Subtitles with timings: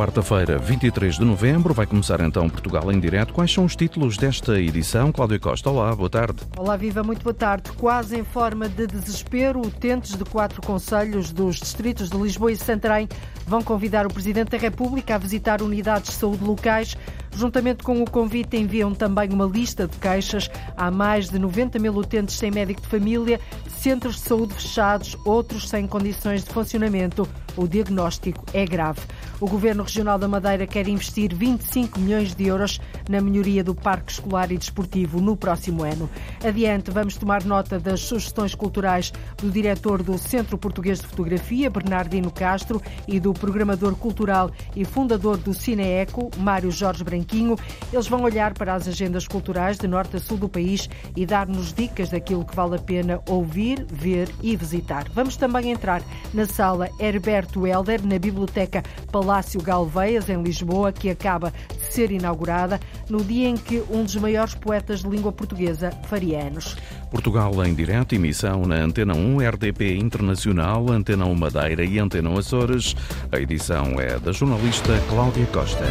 [0.00, 3.34] Quarta-feira, 23 de novembro, vai começar então Portugal em direto.
[3.34, 5.12] Quais são os títulos desta edição?
[5.12, 6.40] Cláudia Costa, olá, boa tarde.
[6.56, 7.70] Olá, viva, muito boa tarde.
[7.72, 13.06] Quase em forma de desespero, utentes de quatro conselhos dos distritos de Lisboa e Santarém
[13.46, 16.96] vão convidar o Presidente da República a visitar unidades de saúde locais.
[17.34, 20.50] Juntamente com o convite, enviam também uma lista de queixas.
[20.76, 25.68] Há mais de 90 mil utentes sem médico de família, centros de saúde fechados, outros
[25.68, 27.28] sem condições de funcionamento.
[27.56, 29.00] O diagnóstico é grave.
[29.40, 34.12] O Governo Regional da Madeira quer investir 25 milhões de euros na melhoria do Parque
[34.12, 36.10] Escolar e Desportivo no próximo ano.
[36.46, 42.30] Adiante, vamos tomar nota das sugestões culturais do diretor do Centro Português de Fotografia, Bernardino
[42.30, 47.56] Castro, e do programador cultural e fundador do Cineeco, Mário Jorge Branquinho.
[47.90, 51.72] Eles vão olhar para as agendas culturais de norte a sul do país e dar-nos
[51.72, 55.08] dicas daquilo que vale a pena ouvir, ver e visitar.
[55.14, 56.02] Vamos também entrar
[56.34, 59.29] na sala Herberto Helder, na Biblioteca Palácio
[59.62, 64.54] Galveias, em Lisboa, que acaba de ser inaugurada no dia em que um dos maiores
[64.54, 66.76] poetas de língua portuguesa faria anos.
[67.10, 72.96] Portugal em direto, emissão na Antena 1, RDP Internacional, Antena 1 Madeira e Antena Açores.
[73.30, 75.84] A edição é da jornalista Cláudia Costa.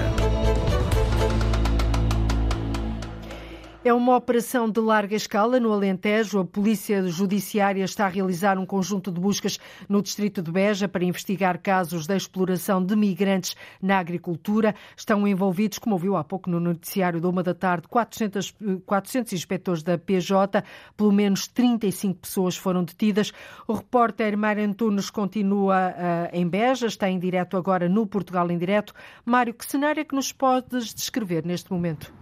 [3.90, 6.42] É uma operação de larga escala no Alentejo.
[6.42, 9.58] A Polícia Judiciária está a realizar um conjunto de buscas
[9.90, 14.76] no distrito de Beja para investigar casos de exploração de migrantes na agricultura.
[14.96, 18.54] Estão envolvidos, como ouviu há pouco no noticiário da uma da tarde, 400,
[18.86, 20.64] 400 inspectores da PJ.
[20.96, 23.32] Pelo menos 35 pessoas foram detidas.
[23.68, 28.58] O repórter Mário Antunes continua uh, em Beja, está em direto agora no Portugal em
[28.60, 28.94] Direto.
[29.26, 32.14] Mário, que cenário é que nos podes descrever neste momento?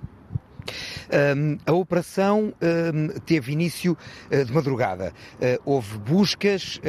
[1.65, 2.53] A operação
[3.25, 3.97] teve início
[4.31, 5.13] uh, de madrugada.
[5.35, 6.79] Uh, houve buscas,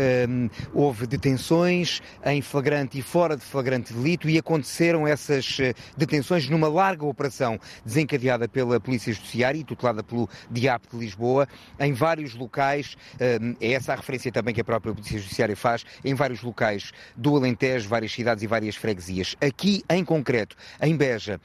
[0.73, 6.69] houve detenções em flagrante e fora de flagrante delito e aconteceram essas uh, detenções numa
[6.69, 12.97] larga operação desencadeada pela Polícia Judiciária e tutelada pelo DIAP de Lisboa, em vários locais,
[13.61, 17.37] é essa a referência também que a própria Polícia Judiciária faz, em vários locais do
[17.37, 19.37] Alentejo, várias cidades e várias freguesias.
[19.41, 21.41] Aqui, em concreto, em Beja,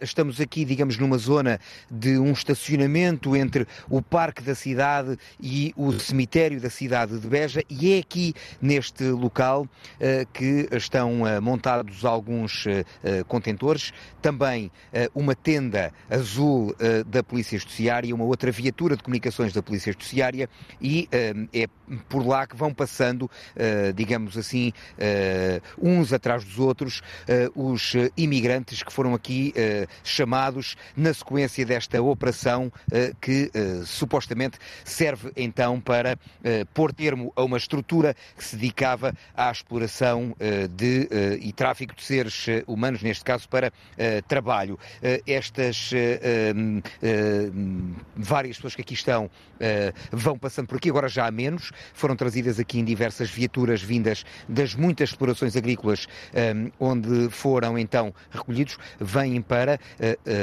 [0.00, 1.60] estamos aqui, digamos, numa zona
[1.90, 7.62] de um estacionamento entre o parque da cidade e o cemitério da cidade de Beja
[7.68, 14.70] e é aqui neste local uh, que estão uh, montados alguns uh, contentores, também
[15.14, 16.74] uma tenda azul
[17.06, 20.48] da Polícia Judiciária, uma outra viatura de comunicações da Polícia Judiciária
[20.80, 21.08] e
[21.52, 21.66] é
[22.08, 23.30] por lá que vão passando,
[23.94, 24.72] digamos assim,
[25.80, 27.00] uns atrás dos outros,
[27.54, 29.54] os imigrantes que foram aqui
[30.02, 37.30] chamados na sequência desta operação uh, que uh, supostamente serve então para uh, pôr termo
[37.36, 40.34] a uma estrutura que se dedicava à exploração
[40.70, 41.08] de,
[41.40, 43.72] e tráfico de seres humanos, neste caso para
[44.26, 44.78] trabalho.
[45.26, 45.90] estas
[48.16, 49.30] várias pessoas que aqui estão
[50.10, 54.24] vão passando por aqui, agora já há menos, foram trazidas aqui em diversas viaturas vindas
[54.48, 56.06] das muitas explorações agrícolas
[56.78, 59.78] onde foram então recolhidos, vêm para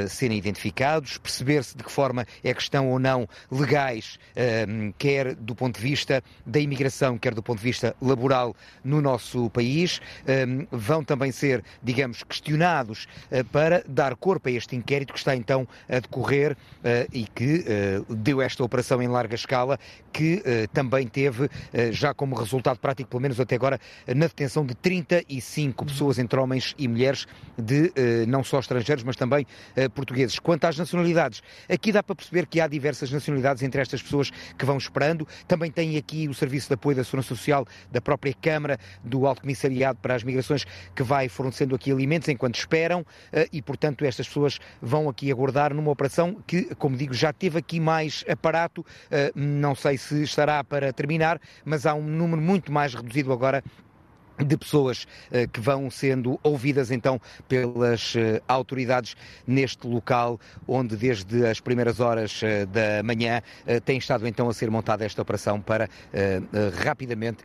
[0.08, 5.56] serem identificados, perceber-se de que forma é que estão ou não legais, ehm, quer do
[5.56, 10.02] ponto de vista da imigração, quer do ponto de vista laboral no nosso país.
[10.28, 15.36] Ehm, vão também ser, digamos, questionados eh, para dar corpo a este inquérito que está
[15.36, 19.80] então a decorrer eh, e que eh, deu esta operação em larga escala,
[20.16, 21.50] que também teve
[21.92, 26.74] já como resultado prático, pelo menos até agora, na detenção de 35 pessoas, entre homens
[26.78, 27.26] e mulheres,
[27.58, 27.92] de
[28.26, 29.46] não só estrangeiros, mas também
[29.94, 30.40] portugueses.
[30.40, 31.42] Quanto às nacionalidades.
[31.68, 35.28] Aqui dá para perceber que há diversas nacionalidades entre estas pessoas que vão esperando.
[35.48, 39.42] Também tem aqui o Serviço de Apoio da Segurança Social da própria Câmara do Alto
[39.42, 40.66] Comissariado para as Migrações
[40.96, 45.74] que vai fornecendo aqui alimentos enquanto esperam eh, e, portanto, estas pessoas vão aqui aguardar
[45.74, 48.86] numa operação que, como digo, já teve aqui mais aparato.
[49.10, 53.64] Eh, não sei se estará para terminar, mas há um número muito mais reduzido agora
[54.44, 59.16] de pessoas uh, que vão sendo ouvidas então pelas uh, autoridades
[59.48, 63.42] neste local onde desde as primeiras horas uh, da manhã
[63.84, 65.90] tem estado então a ser montada esta operação para
[66.84, 67.44] rapidamente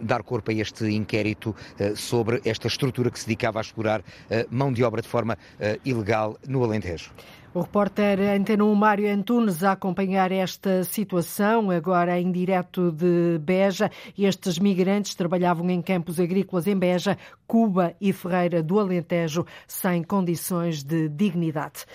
[0.00, 1.54] dar corpo a este inquérito
[1.96, 4.02] sobre esta estrutura que se dedicava a explorar
[4.50, 5.36] mão de obra de forma
[5.84, 7.10] ilegal no Alentejo.
[7.54, 13.92] O repórter Antena 1 Mário Antunes a acompanhar esta situação, agora em direto de Beja.
[14.18, 17.16] Estes migrantes trabalhavam em campos agrícolas em Beja,
[17.46, 21.86] Cuba e Ferreira do Alentejo, sem condições de dignidade.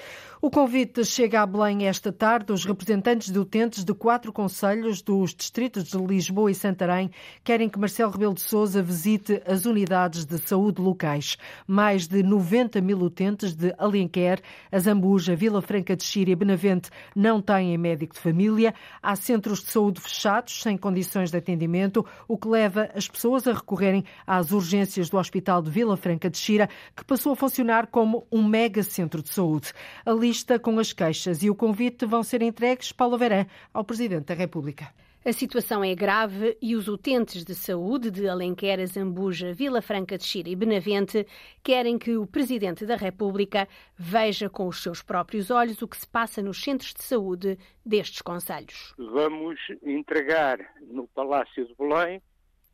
[0.41, 2.53] O convite chega a Belém esta tarde.
[2.53, 7.11] Os representantes de utentes de quatro conselhos dos distritos de Lisboa e Santarém
[7.43, 11.35] querem que Marcelo Rebelo de Sousa visite as unidades de saúde locais.
[11.67, 14.39] Mais de 90 mil utentes de Alenquer,
[14.71, 18.73] Azambuja, Vila Franca de Xira e Benavente não têm médico de família.
[19.03, 23.51] Há centros de saúde fechados, sem condições de atendimento, o que leva as pessoas a
[23.51, 28.25] recorrerem às urgências do Hospital de Vila Franca de Xira, que passou a funcionar como
[28.31, 29.73] um mega centro de saúde.
[30.05, 34.27] Ali lista com as queixas e o convite vão ser entregues, Paulo Verã, ao Presidente
[34.27, 34.93] da República.
[35.25, 40.23] A situação é grave e os utentes de saúde de Alenquer, Zambuja, Vila Franca de
[40.23, 41.25] Xira e Benavente
[41.63, 43.67] querem que o Presidente da República
[43.97, 48.21] veja com os seus próprios olhos o que se passa nos centros de saúde destes
[48.21, 48.93] conselhos.
[48.99, 52.21] Vamos entregar no Palácio de Belém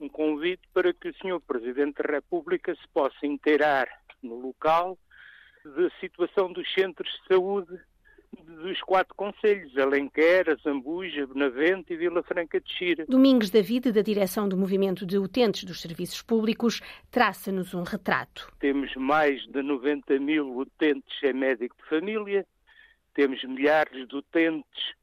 [0.02, 1.40] um convite para que o Sr.
[1.48, 3.88] Presidente da República se possa inteirar
[4.22, 4.98] no local
[5.66, 7.80] da situação dos centros de saúde
[8.44, 13.06] dos quatro conselhos, Alenquer, Zambuja, Benavente e Vila Franca de Xira.
[13.08, 18.52] Domingos David, da direção do Movimento de Utentes dos Serviços Públicos, traça-nos um retrato.
[18.60, 22.46] Temos mais de 90 mil utentes sem médico de família,
[23.14, 24.94] temos milhares de utentes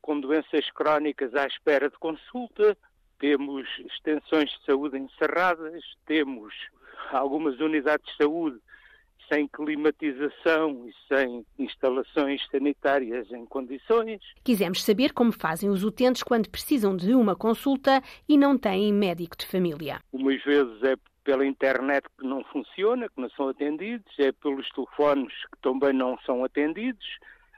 [0.00, 2.76] com doenças crónicas à espera de consulta,
[3.20, 6.52] temos extensões de saúde encerradas, temos
[7.12, 8.58] algumas unidades de saúde
[9.32, 14.20] sem climatização e sem instalações sanitárias em condições.
[14.44, 19.36] Quisemos saber como fazem os utentes quando precisam de uma consulta e não têm médico
[19.36, 20.00] de família.
[20.12, 25.32] Umas vezes é pela internet que não funciona, que não são atendidos, é pelos telefones
[25.32, 27.06] que também não são atendidos,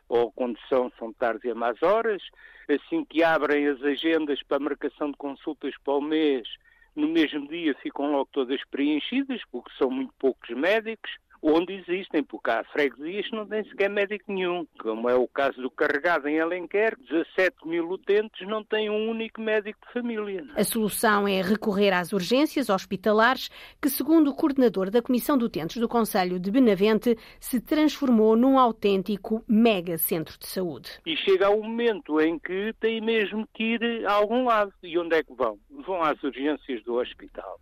[0.09, 2.23] ou quando são, são tarde e a más horas.
[2.69, 6.47] Assim que abrem as agendas para a marcação de consultas para o mês,
[6.95, 11.11] no mesmo dia ficam logo todas preenchidas, porque são muito poucos médicos
[11.45, 15.61] onde existem, porque há freguesias que não têm sequer médico nenhum, como é o caso
[15.61, 20.45] do Carregado em Alenquer, 17 mil utentes não têm um único médico de família.
[20.57, 23.51] A solução é recorrer às urgências hospitalares,
[23.81, 28.59] que, segundo o coordenador da Comissão de Utentes do Conselho de Benavente, se transformou num
[28.59, 30.91] autêntico mega centro de saúde.
[31.05, 34.73] E chega ao momento em que têm mesmo que ir a algum lado.
[34.83, 35.59] E onde é que vão?
[35.87, 37.61] Vão às urgências do hospital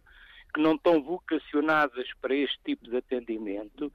[0.53, 3.93] que não estão vocacionadas para este tipo de atendimento,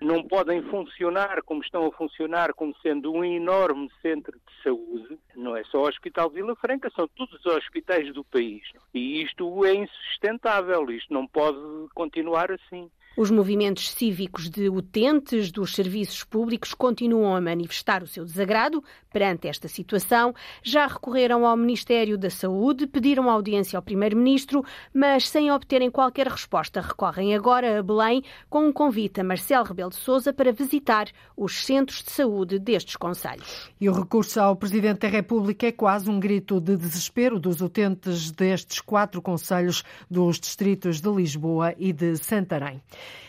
[0.00, 5.18] não podem funcionar como estão a funcionar, como sendo um enorme centro de saúde.
[5.34, 8.62] Não é só o Hospital Vila Franca, são todos os hospitais do país.
[8.94, 11.58] E isto é insustentável, isto não pode
[11.94, 12.88] continuar assim.
[13.16, 18.80] Os movimentos cívicos de utentes dos serviços públicos continuam a manifestar o seu desagrado
[19.12, 20.34] perante esta situação.
[20.62, 26.80] Já recorreram ao Ministério da Saúde, pediram audiência ao Primeiro-Ministro, mas sem obterem qualquer resposta,
[26.80, 31.64] recorrem agora a Belém com um convite a Marcelo Rebelo de Sousa para visitar os
[31.64, 33.70] centros de saúde destes conselhos.
[33.80, 38.30] E o recurso ao Presidente da República é quase um grito de desespero dos utentes
[38.30, 42.82] destes quatro conselhos dos distritos de Lisboa e de Santarém.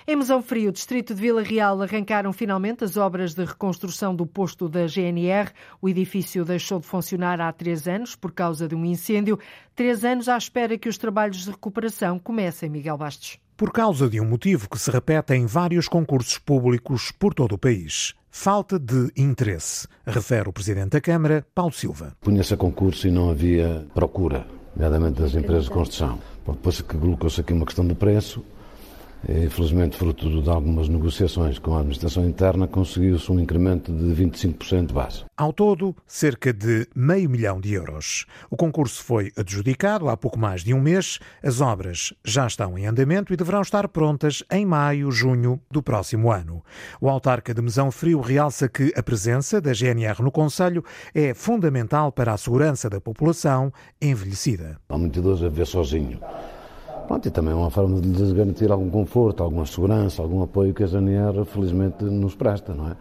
[0.10, 4.68] Em Mesão Frio, distrito de Vila Real, arrancaram finalmente as obras de reconstrução do posto
[4.68, 5.52] da GNR.
[5.80, 9.38] O edifício deixou de funcionar há três anos por causa de um incêndio.
[9.76, 13.38] Três anos à espera que os trabalhos de recuperação comecem, Miguel Bastos.
[13.56, 17.60] Por causa de um motivo que se repete em vários concursos públicos por todo o
[17.60, 18.16] país.
[18.32, 22.18] Falta de interesse, refere o Presidente da Câmara, Paulo Silva.
[22.20, 26.18] Punha-se a concurso e não havia procura, nomeadamente das empresas de construção.
[26.48, 28.44] Depois que colocou-se aqui uma questão de preço,
[29.28, 34.94] Infelizmente, fruto de algumas negociações com a administração interna, conseguiu-se um incremento de 25% de
[34.94, 35.26] base.
[35.36, 38.26] Ao todo, cerca de meio milhão de euros.
[38.50, 41.20] O concurso foi adjudicado há pouco mais de um mês.
[41.44, 46.32] As obras já estão em andamento e deverão estar prontas em maio, junho do próximo
[46.32, 46.64] ano.
[47.02, 50.84] O autarca de Mesão Frio realça que a presença da GNR no Conselho
[51.14, 53.72] é fundamental para a segurança da população
[54.02, 54.78] envelhecida.
[54.88, 56.20] Há muito idoso a ver sozinho
[57.10, 60.76] Pronto, e também é uma forma de lhes garantir algum conforto, alguma segurança, algum apoio
[60.76, 62.96] que a GNR felizmente nos presta, não é?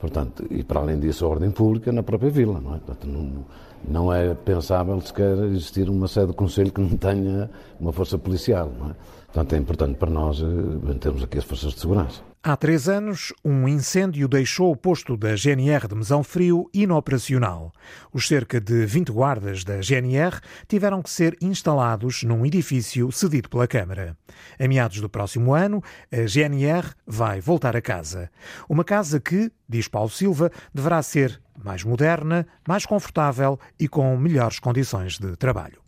[0.00, 2.78] Portanto, e para além disso, a ordem pública na própria vila, não é?
[2.78, 3.44] Portanto, não,
[3.88, 8.68] não é pensável sequer existir uma sede do Conselho que não tenha uma força policial,
[8.76, 8.94] não é?
[9.26, 12.29] Portanto, é importante para nós eh, termos aqui as forças de segurança.
[12.42, 17.70] Há três anos, um incêndio deixou o posto da GNR de Mesão Frio inoperacional.
[18.14, 23.68] Os cerca de 20 guardas da GNR tiveram que ser instalados num edifício cedido pela
[23.68, 24.16] Câmara.
[24.58, 28.30] A meados do próximo ano, a GNR vai voltar a casa.
[28.66, 34.58] Uma casa que, diz Paulo Silva, deverá ser mais moderna, mais confortável e com melhores
[34.58, 35.78] condições de trabalho.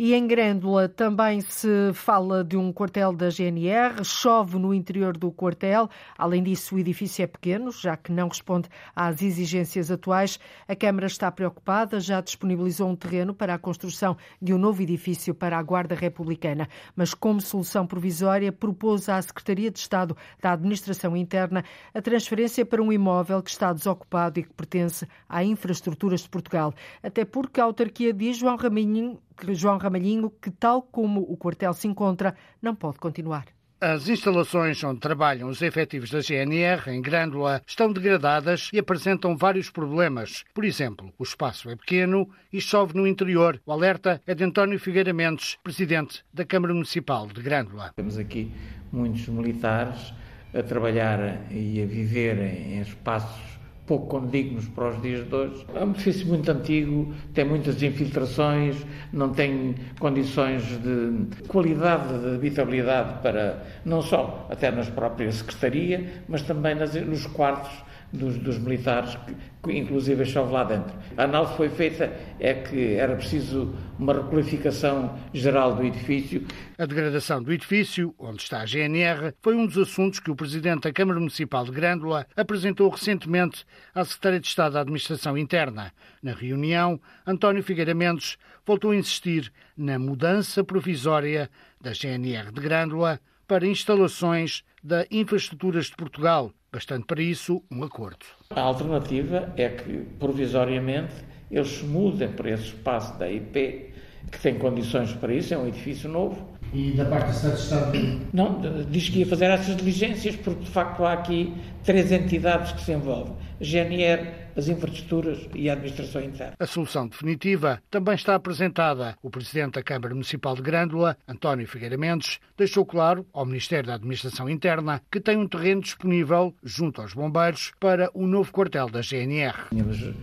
[0.00, 5.32] E em Grândola também se fala de um quartel da GNR, chove no interior do
[5.32, 5.90] quartel.
[6.16, 10.38] Além disso, o edifício é pequeno, já que não responde às exigências atuais.
[10.68, 15.34] A Câmara está preocupada, já disponibilizou um terreno para a construção de um novo edifício
[15.34, 21.16] para a Guarda Republicana, mas como solução provisória propôs à Secretaria de Estado da Administração
[21.16, 26.28] Interna a transferência para um imóvel que está desocupado e que pertence à Infraestruturas de
[26.28, 26.72] Portugal.
[27.02, 29.18] Até porque a autarquia diz João Ramalhinho
[29.54, 33.46] João Ramalhinho, que, tal como o quartel se encontra, não pode continuar.
[33.80, 39.70] As instalações onde trabalham os efetivos da GNR em Grândola estão degradadas e apresentam vários
[39.70, 40.44] problemas.
[40.52, 43.60] Por exemplo, o espaço é pequeno e chove no interior.
[43.64, 47.92] O alerta é de António Figueira Mendes, presidente da Câmara Municipal de Grândola.
[47.94, 48.52] Temos aqui
[48.90, 50.12] muitos militares
[50.52, 53.57] a trabalhar e a viver em espaços
[53.88, 55.66] pouco condignos para os dias de hoje.
[55.74, 58.76] É um edifício muito antigo, tem muitas infiltrações,
[59.12, 66.42] não tem condições de qualidade de habitabilidade para, não só até nas próprias secretaria, mas
[66.42, 69.16] também nas, nos quartos dos, dos militares,
[69.62, 70.94] que, inclusive chove lá dentro.
[71.16, 76.46] A análise foi feita é que era preciso uma requalificação geral do edifício.
[76.78, 80.82] A degradação do edifício, onde está a GNR, foi um dos assuntos que o Presidente
[80.82, 85.92] da Câmara Municipal de Grândola apresentou recentemente à Secretaria de Estado da Administração Interna.
[86.22, 91.50] Na reunião, António Figueira Mendes voltou a insistir na mudança provisória
[91.80, 98.24] da GNR de Grândola para instalações da Infraestruturas de Portugal, bastante para isso um acordo.
[98.50, 101.14] A alternativa é que, provisoriamente,
[101.50, 103.92] eles mudem para esse espaço da IP,
[104.30, 106.57] que tem condições para isso, é um edifício novo.
[106.72, 107.98] E da parte do Estado?
[108.32, 108.60] Não,
[108.90, 112.92] diz que ia fazer essas diligências, porque de facto há aqui três entidades que se
[112.92, 116.54] envolvem: a GNR, as infraestruturas e a administração interna.
[116.58, 119.16] A solução definitiva também está apresentada.
[119.22, 123.94] O Presidente da Câmara Municipal de Grândola, António Figueira Mendes, deixou claro ao Ministério da
[123.94, 129.00] Administração Interna que tem um terreno disponível junto aos bombeiros para o novo quartel da
[129.00, 129.68] GNR.
[129.70, 130.14] Tínhamos, uh,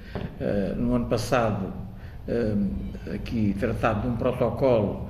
[0.78, 1.74] no ano passado,
[2.28, 5.10] uh, aqui tratado de um protocolo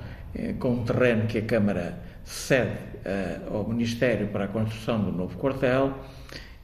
[0.60, 2.78] com um terreno que a Câmara cede
[3.52, 5.94] ao Ministério para a construção do novo quartel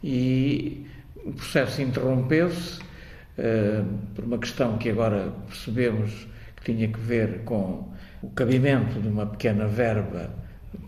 [0.04, 0.88] e
[1.24, 3.86] o processo interrompeu-se uh,
[4.16, 9.26] por uma questão que agora percebemos que tinha que ver com o cabimento de uma
[9.26, 10.34] pequena verba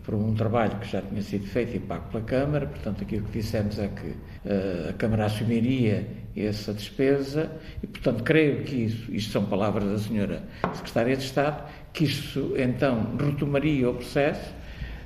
[0.02, 2.66] por um trabalho que já tinha sido feito e pago pela Câmara.
[2.66, 7.50] Portanto, aquilo que dissemos é que uh, a Câmara assumiria essa despesa
[7.82, 10.42] e, portanto, creio que isso, isto são palavras da Senhora
[10.74, 11.62] Secretária de Estado,
[11.92, 14.52] que isso então retomaria o processo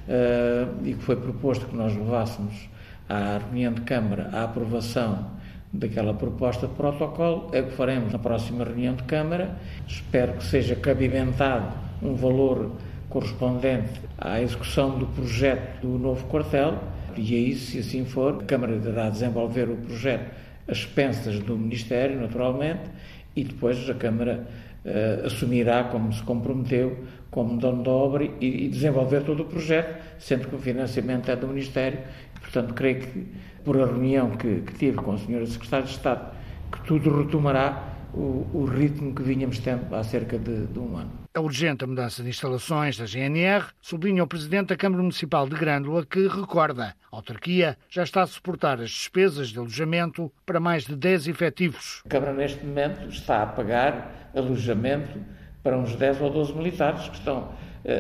[0.09, 2.69] uh, e que foi proposto que nós levássemos
[3.09, 5.31] à reunião de Câmara a aprovação
[5.73, 9.55] daquela proposta de protocolo, é o que faremos na próxima reunião de Câmara.
[9.87, 12.73] Espero que seja cabimentado um valor
[13.11, 16.79] correspondente à execução do projeto do novo quartel
[17.19, 20.31] e aí, se assim for, a Câmara deverá desenvolver o projeto
[20.69, 22.91] às expensas do Ministério, naturalmente,
[23.35, 24.47] e depois a Câmara
[24.85, 30.03] uh, assumirá, como se comprometeu, como dono da obra e, e desenvolver todo o projeto,
[30.19, 31.99] sendo que o financiamento é do Ministério
[32.41, 33.27] Portanto, creio que,
[33.63, 35.47] por a reunião que, que tive com a Sra.
[35.47, 36.35] Secretária de Estado,
[36.73, 41.13] que tudo retomará o, o, ritmo que vínhamos tendo há cerca de, de, um ano.
[41.35, 45.55] É urgente a mudança de instalações da GNR, sublinha o Presidente da Câmara Municipal de
[45.55, 50.85] Grândola, que recorda a autarquia já está a suportar as despesas de alojamento para mais
[50.85, 52.03] de 10 efetivos.
[52.07, 55.19] A Câmara, neste momento, está a pagar alojamento
[55.63, 57.53] para uns 10 ou 12 militares que estão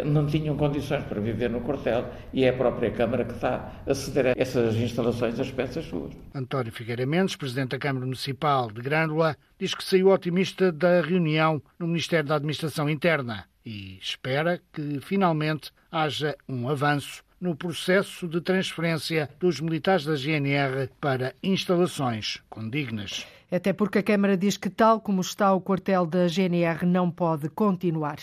[0.04, 3.94] não tinham condições para viver no quartel e é a própria Câmara que está a
[3.94, 6.12] ceder a essas instalações às peças suas.
[6.34, 11.62] António Figueira Mendes, Presidente da Câmara Municipal de Grândola, diz que saiu otimista da reunião
[11.78, 18.40] no Ministério da Administração Interna e espera que finalmente haja um avanço no processo de
[18.40, 23.26] transferência dos militares da GNR para instalações condignas.
[23.50, 27.48] Até porque a Câmara diz que, tal como está o quartel da GNR, não pode
[27.48, 28.18] continuar.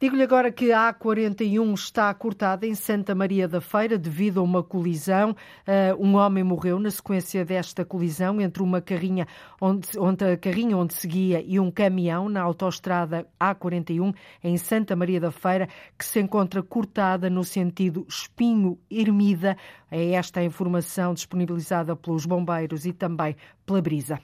[0.00, 4.60] Digo-lhe agora que a A41 está cortada em Santa Maria da Feira devido a uma
[4.60, 5.30] colisão.
[5.30, 9.26] Uh, um homem morreu na sequência desta colisão entre uma carrinha
[9.60, 15.20] onde, onde a carrinha onde seguia e um caminhão na autoestrada A41 em Santa Maria
[15.20, 19.56] da Feira, que se encontra cortada no sentido Espinho-Ermida.
[19.96, 24.18] É esta a informação disponibilizada pelos bombeiros e também pela brisa.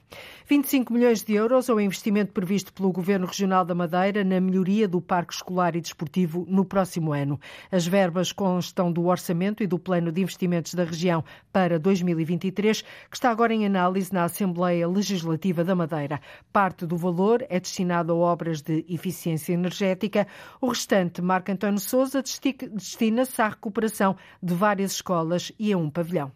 [0.45, 4.85] 25 milhões de euros é o investimento previsto pelo Governo Regional da Madeira na melhoria
[4.85, 7.39] do parque escolar e desportivo no próximo ano.
[7.71, 11.23] As verbas constam do orçamento e do plano de investimentos da região
[11.53, 16.19] para 2023, que está agora em análise na Assembleia Legislativa da Madeira.
[16.51, 20.27] Parte do valor é destinado a obras de eficiência energética.
[20.59, 26.31] O restante, Marco António Souza, destina-se à recuperação de várias escolas e a um pavilhão.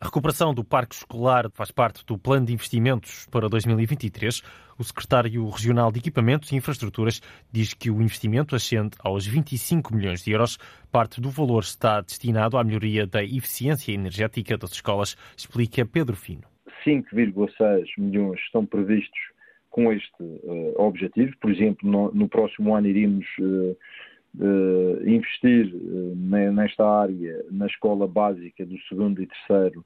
[0.00, 4.40] A recuperação do parque escolar faz parte do plano de investimentos para 2023.
[4.78, 7.20] O secretário regional de Equipamentos e Infraestruturas
[7.50, 10.56] diz que o investimento ascende aos 25 milhões de euros.
[10.92, 16.44] Parte do valor está destinado à melhoria da eficiência energética das escolas, explica Pedro Fino.
[16.86, 19.18] 5,6 milhões estão previstos
[19.70, 21.36] com este uh, objetivo.
[21.40, 23.76] Por exemplo, no, no, próximo ano iríamos uh,
[24.36, 29.84] uh, investir uh, nesta área na escola básica do segundo e terceiro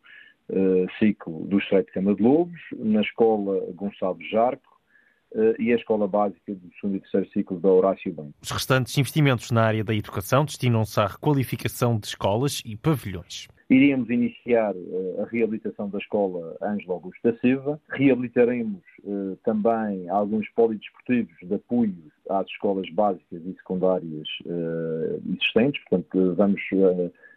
[0.48, 4.72] uh, ciclo do Estreito de Cama de Lobos, na escola Gonçalves Jarco
[5.58, 8.34] e a escola básica do segundo e terceiro ciclo da Horácio Bem.
[8.42, 13.48] Os restantes investimentos na área da educação destinam-se à requalificação de escolas e pavilhões.
[13.72, 17.80] Iríamos iniciar uh, a reabilitação da escola Ângelo Augusto da Silva.
[17.88, 21.94] Reabilitaremos uh, também alguns polidesportivos de apoio
[22.28, 25.82] às escolas básicas e secundárias uh, existentes.
[25.88, 26.60] Portanto, vamos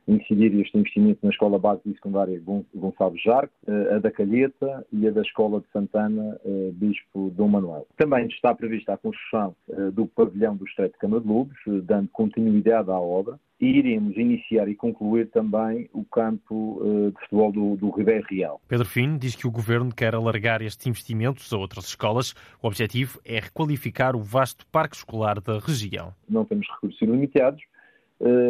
[0.08, 2.42] incidir este investimento na Escola Básica e Secundária
[2.74, 3.54] Gonçalves Jarco,
[3.96, 6.40] a da Calheta e a da Escola de Santana
[6.74, 7.88] Bispo Dom Manuel.
[7.98, 9.56] Também está prevista a construção
[9.94, 14.68] do pavilhão do Estreito de Cama de Lobos, dando continuidade à obra e iremos iniciar
[14.68, 16.82] e concluir também o campo
[17.14, 18.62] de futebol do, do Ribeiro Real.
[18.68, 22.36] Pedro Fino diz que o Governo quer alargar estes investimentos a outras escolas.
[22.62, 26.14] O objetivo é requalificar o vasto parque escolar da região.
[26.30, 27.64] Não temos recursos ilimitados,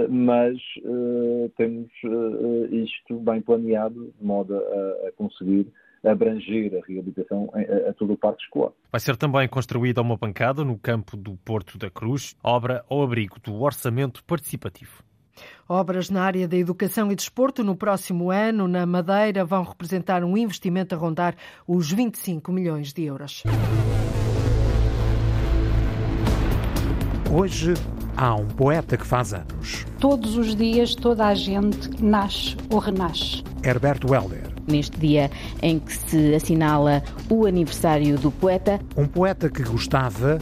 [0.09, 1.89] mas uh, temos
[2.71, 5.67] isto bem planeado, de modo a, a conseguir
[6.07, 8.71] abranger a reabilitação a, a, todo o parque escolar.
[8.91, 13.39] Vai ser também construída uma bancada no campo do Porto da Cruz, obra ao abrigo
[13.39, 15.03] do orçamento participativo.
[15.67, 20.37] Obras na área da educação e desporto no próximo ano na Madeira vão representar um
[20.37, 21.35] investimento a rondar
[21.67, 23.43] os 25 milhões de euros.
[27.37, 27.73] Hoje
[28.15, 29.85] há um poeta que faz anos.
[29.99, 33.43] Todos os dias toda a gente nasce ou renasce.
[33.63, 35.29] Herberto Helder neste dia
[35.61, 38.79] em que se assinala o aniversário do poeta.
[38.97, 40.39] Um poeta que gostava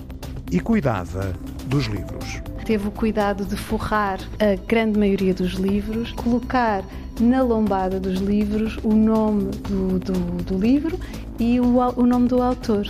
[0.52, 1.34] e cuidava
[1.66, 2.42] dos livros.
[2.66, 6.84] Teve o cuidado de forrar a grande maioria dos livros, colocar
[7.20, 10.98] na lombada dos livros o nome do, do, do livro
[11.40, 12.86] e o, o nome do autor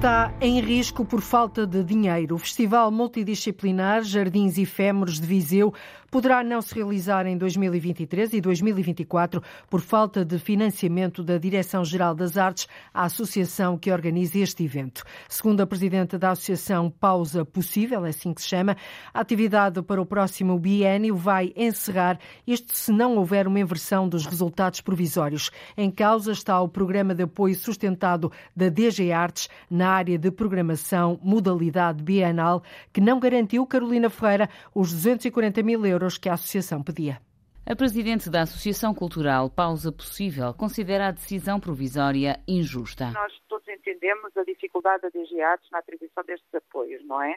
[0.00, 2.34] está em risco por falta de dinheiro.
[2.34, 5.74] O Festival Multidisciplinar Jardins Efêmeros de Viseu
[6.10, 12.36] poderá não se realizar em 2023 e 2024 por falta de financiamento da Direção-Geral das
[12.36, 15.04] Artes, a associação que organiza este evento.
[15.28, 18.76] Segundo a presidente da Associação Pausa Possível, é assim que se chama,
[19.14, 24.26] a atividade para o próximo biênio vai encerrar, isto se não houver uma inversão dos
[24.26, 25.50] resultados provisórios.
[25.76, 31.20] Em causa está o programa de apoio sustentado da DG Artes na área de programação
[31.22, 37.20] modalidade bienal, que não garantiu, Carolina Ferreira, os 240 mil euros que a associação pedia.
[37.66, 43.10] A presidente da Associação Cultural Pausa Possível considera a decisão provisória injusta.
[43.12, 47.36] Nós todos entendemos a dificuldade da DG Artes na atribuição destes apoios, não é?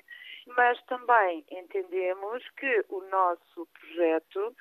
[0.58, 4.56] Mas também entendemos que o nosso projeto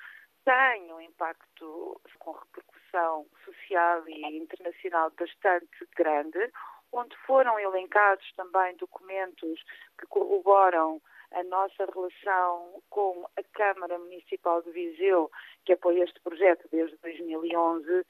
[0.45, 6.51] tem um impacto com repercussão social e internacional bastante grande,
[6.91, 9.63] onde foram elencados também documentos
[9.97, 11.01] que corroboram
[11.33, 15.31] a nossa relação com a Câmara Municipal de Viseu,
[15.65, 18.05] que apoia este projeto desde 2011,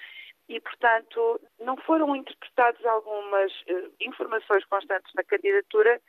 [0.49, 6.01] e, portanto, não foram interpretadas algumas uh, informações constantes na candidatura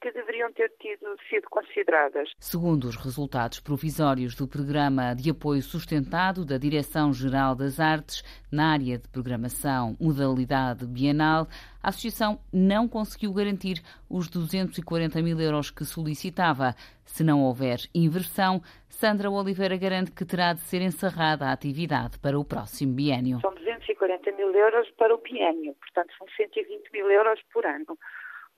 [0.00, 2.30] que deveriam ter tido, sido consideradas.
[2.38, 8.98] Segundo os resultados provisórios do Programa de Apoio Sustentado da Direção-Geral das Artes na área
[8.98, 11.46] de programação modalidade bienal,
[11.82, 16.74] a Associação não conseguiu garantir os 240 mil euros que solicitava.
[17.04, 22.38] Se não houver inversão, Sandra Oliveira garante que terá de ser encerrada a atividade para
[22.38, 23.40] o próximo biênio.
[23.40, 27.96] São 240 mil euros para o biênio, portanto são 120 mil euros por ano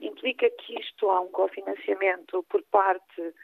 [0.01, 3.35] implica que isto há um cofinanciamento por parte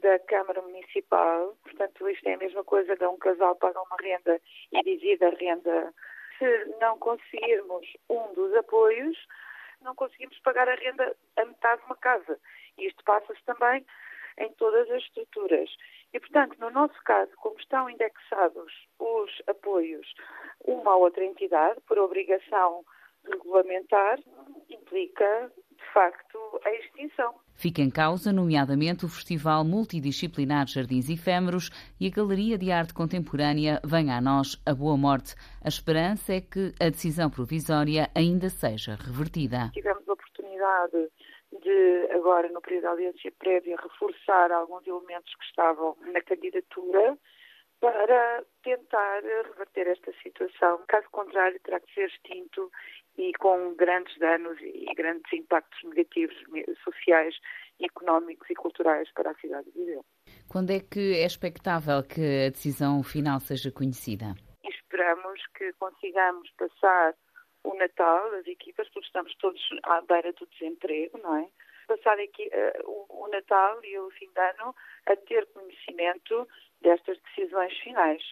[0.00, 4.40] da Câmara Municipal, portanto isto é a mesma coisa de um casal pagar uma renda
[4.72, 5.94] e divide a renda.
[6.38, 9.16] Se não conseguirmos um dos apoios,
[9.82, 12.38] não conseguimos pagar a renda a metade de uma casa.
[12.78, 13.84] E isto passa-se também
[14.38, 15.70] em todas as estruturas.
[16.12, 20.12] E, portanto, no nosso caso, como estão indexados os apoios
[20.64, 22.84] uma a outra entidade, por obrigação
[23.24, 24.18] regulamentar,
[24.68, 25.52] implica,
[25.92, 27.34] facto, a extinção.
[27.54, 33.80] Fica em causa, nomeadamente, o Festival Multidisciplinar Jardins Efêmeros e a Galeria de Arte Contemporânea
[33.84, 35.34] Venha a Nós a Boa Morte.
[35.62, 39.70] A esperança é que a decisão provisória ainda seja revertida.
[39.74, 41.10] Tivemos a oportunidade
[41.62, 47.18] de, agora, no período de audiência prévia, reforçar alguns elementos que estavam na candidatura
[47.80, 50.82] para tentar reverter esta situação.
[50.86, 52.70] Caso contrário, terá que ser extinto
[53.18, 56.36] e com grandes danos e grandes impactos negativos
[56.84, 57.34] sociais,
[57.80, 60.04] económicos e culturais para a cidade de Viseu.
[60.48, 64.34] Quando é que é expectável que a decisão final seja conhecida?
[64.64, 67.14] Esperamos que consigamos passar
[67.64, 71.48] o Natal, as equipas, porque estamos todos à beira do desemprego, não é?
[71.86, 74.74] Passar aqui, uh, o, o Natal e o fim de ano
[75.06, 76.48] a ter conhecimento
[76.80, 78.22] destas decisões finais.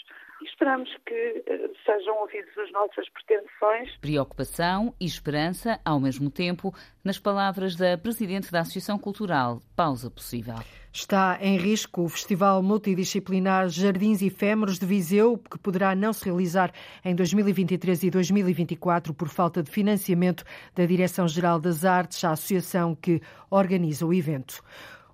[0.42, 3.96] Esperamos que uh, sejam ouvidas as nossas pretensões.
[4.00, 6.72] Preocupação e esperança ao mesmo tempo,
[7.02, 10.54] nas palavras da Presidente da Associação Cultural, Pausa Possível.
[10.92, 16.72] Está em risco o Festival Multidisciplinar Jardins Efêmeros de Viseu, que poderá não se realizar
[17.04, 23.20] em 2023 e 2024 por falta de financiamento da Direção-Geral das Artes, a associação que
[23.50, 24.62] organiza o evento.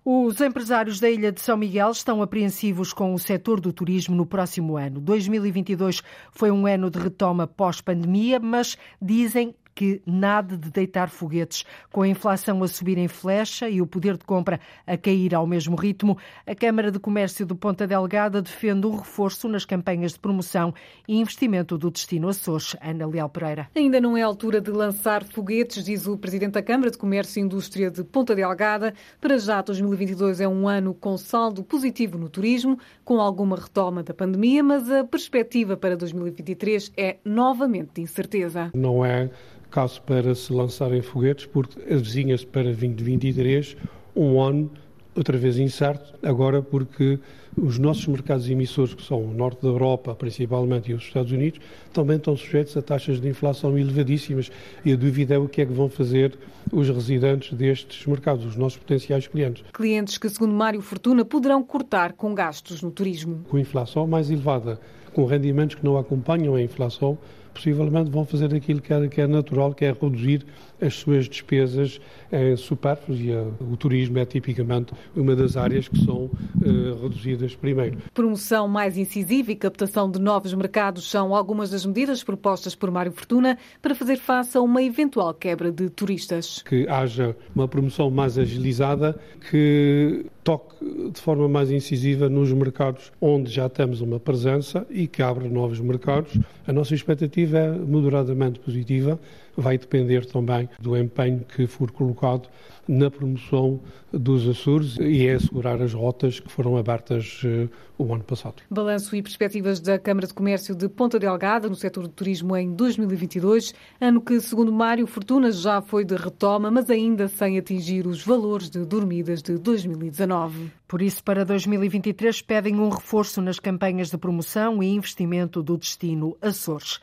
[0.06, 4.26] Os empresários da Ilha de São Miguel estão apreensivos com o setor do turismo no
[4.26, 5.00] próximo ano.
[5.00, 11.64] 2022 foi um ano de retoma pós-pandemia, mas dizem que nada de deitar foguetes.
[11.90, 15.46] Com a inflação a subir em flecha e o poder de compra a cair ao
[15.46, 20.18] mesmo ritmo, a Câmara de Comércio de Ponta Delgada defende um reforço nas campanhas de
[20.18, 20.74] promoção
[21.08, 22.76] e investimento do destino Açores.
[22.80, 23.68] Ana Leal Pereira.
[23.74, 27.42] Ainda não é altura de lançar foguetes, diz o Presidente da Câmara de Comércio e
[27.42, 28.94] Indústria de Ponta Delgada.
[29.20, 34.14] Para já, 2022 é um ano com saldo positivo no turismo, com alguma retoma da
[34.14, 38.70] pandemia, mas a perspectiva para 2023 é novamente de incerteza.
[38.74, 39.30] Não é
[39.74, 43.76] caso para se lançarem foguetes, porque avizinha-se para 2023
[44.14, 44.70] um ano
[45.16, 47.18] outra vez incerto, agora porque
[47.56, 51.58] os nossos mercados emissores, que são o norte da Europa, principalmente, e os Estados Unidos,
[51.92, 54.48] também estão sujeitos a taxas de inflação elevadíssimas
[54.84, 56.38] e a dúvida é o que é que vão fazer
[56.72, 59.64] os residentes destes mercados, os nossos potenciais clientes.
[59.72, 63.44] Clientes que, segundo Mário Fortuna, poderão cortar com gastos no turismo.
[63.48, 64.78] Com inflação mais elevada,
[65.12, 67.18] com rendimentos que não acompanham a inflação,
[67.54, 70.44] possivelmente vão fazer aquilo que é, que é natural, que é reduzir
[70.84, 72.00] as suas despesas
[72.32, 77.98] em supérfluos e o turismo é tipicamente uma das áreas que são uh, reduzidas primeiro.
[78.12, 83.12] Promoção mais incisiva e captação de novos mercados são algumas das medidas propostas por Mário
[83.12, 86.62] Fortuna para fazer face a uma eventual quebra de turistas.
[86.62, 89.18] Que haja uma promoção mais agilizada,
[89.50, 90.74] que toque
[91.10, 95.80] de forma mais incisiva nos mercados onde já temos uma presença e que abra novos
[95.80, 96.38] mercados.
[96.66, 99.18] A nossa expectativa é moderadamente positiva
[99.56, 102.48] vai depender também do empenho que for colocado
[102.86, 103.80] na promoção
[104.12, 108.56] dos Açores e é assegurar as rotas que foram abertas uh, o ano passado.
[108.70, 112.72] Balanço e perspectivas da Câmara de Comércio de Ponta Delgada no setor do turismo em
[112.72, 118.22] 2022, ano que, segundo Mário Fortuna, já foi de retoma, mas ainda sem atingir os
[118.22, 120.70] valores de dormidas de 2019.
[120.86, 126.36] Por isso, para 2023, pedem um reforço nas campanhas de promoção e investimento do destino
[126.40, 127.00] Açores.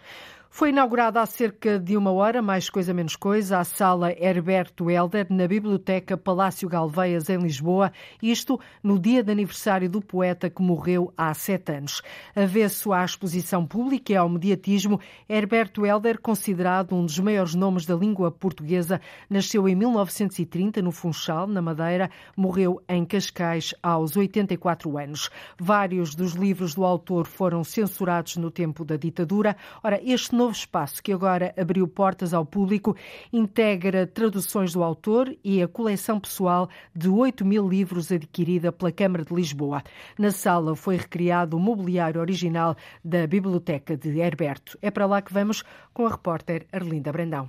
[0.54, 5.26] Foi inaugurada há cerca de uma hora, mais coisa menos coisa, a sala Herberto Helder
[5.30, 7.90] na Biblioteca Palácio Galveias, em Lisboa,
[8.22, 12.02] isto no dia de aniversário do poeta que morreu há sete anos.
[12.36, 17.96] Avesso à exposição pública e ao mediatismo, Herberto Helder, considerado um dos maiores nomes da
[17.96, 25.30] língua portuguesa, nasceu em 1930 no Funchal, na Madeira, morreu em Cascais aos 84 anos.
[25.58, 29.56] Vários dos livros do autor foram censurados no tempo da ditadura.
[29.82, 32.96] Ora, este novo espaço que agora abriu portas ao público
[33.32, 39.24] integra traduções do autor e a coleção pessoal de 8 mil livros adquirida pela Câmara
[39.24, 39.84] de Lisboa.
[40.18, 42.76] Na sala foi recriado o mobiliário original
[43.06, 44.80] da Biblioteca de Herberto.
[44.82, 47.48] É para lá que vamos com a repórter Arlinda Brandão.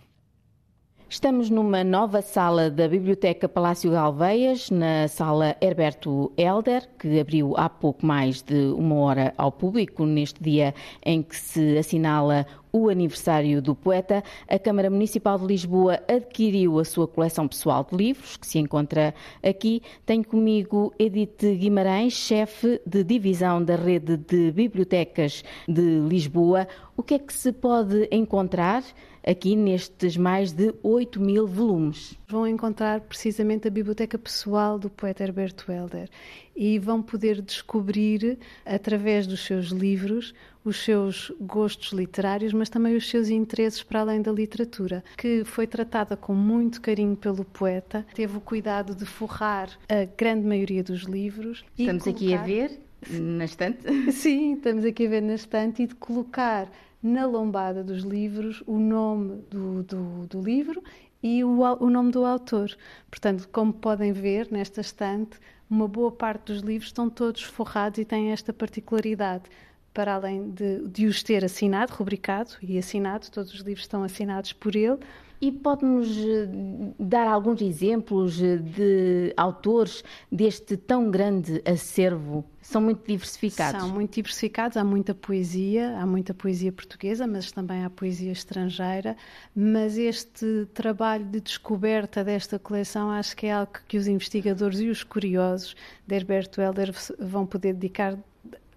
[1.12, 7.68] Estamos numa nova sala da Biblioteca Palácio Galveias, na sala Herberto Helder, que abriu há
[7.68, 10.74] pouco mais de uma hora ao público, neste dia
[11.04, 16.84] em que se assinala o aniversário do poeta, a Câmara Municipal de Lisboa adquiriu a
[16.84, 19.82] sua coleção pessoal de livros, que se encontra aqui.
[20.06, 26.66] Tenho comigo Edith Guimarães, chefe de divisão da rede de bibliotecas de Lisboa.
[26.96, 28.82] O que é que se pode encontrar
[29.24, 32.18] aqui nestes mais de 8 mil volumes.
[32.26, 36.08] Vão encontrar precisamente a biblioteca pessoal do poeta Herberto Helder
[36.54, 43.08] e vão poder descobrir, através dos seus livros, os seus gostos literários, mas também os
[43.08, 48.36] seus interesses para além da literatura, que foi tratada com muito carinho pelo poeta, teve
[48.36, 51.64] o cuidado de forrar a grande maioria dos livros.
[51.78, 52.24] Estamos colocar...
[52.24, 53.80] aqui a ver na estante?
[54.12, 56.70] Sim, estamos aqui a ver na estante e de colocar
[57.02, 60.82] na lombada dos livros o nome do, do, do livro
[61.22, 62.76] e o, o, nome do autor.
[63.10, 68.04] Portanto, como podem ver nesta estante, uma boa parte dos livros estão todos forrados e
[68.04, 69.44] têm esta particularidade.
[69.92, 74.52] Para além de, de os ter assinado, rubricado e assinado, todos os livros estão assinados
[74.52, 74.98] por ele,
[75.42, 76.48] e pode-nos eh,
[77.00, 82.44] dar alguns exemplos eh, de autores deste tão grande acervo?
[82.60, 83.80] São muito diversificados.
[83.80, 89.16] São muito diversificados, há muita poesia, há muita poesia portuguesa, mas também há poesia estrangeira.
[89.52, 94.88] Mas este trabalho de descoberta desta coleção acho que é algo que os investigadores e
[94.90, 95.74] os curiosos
[96.06, 98.16] de Herberto Helder vão poder dedicar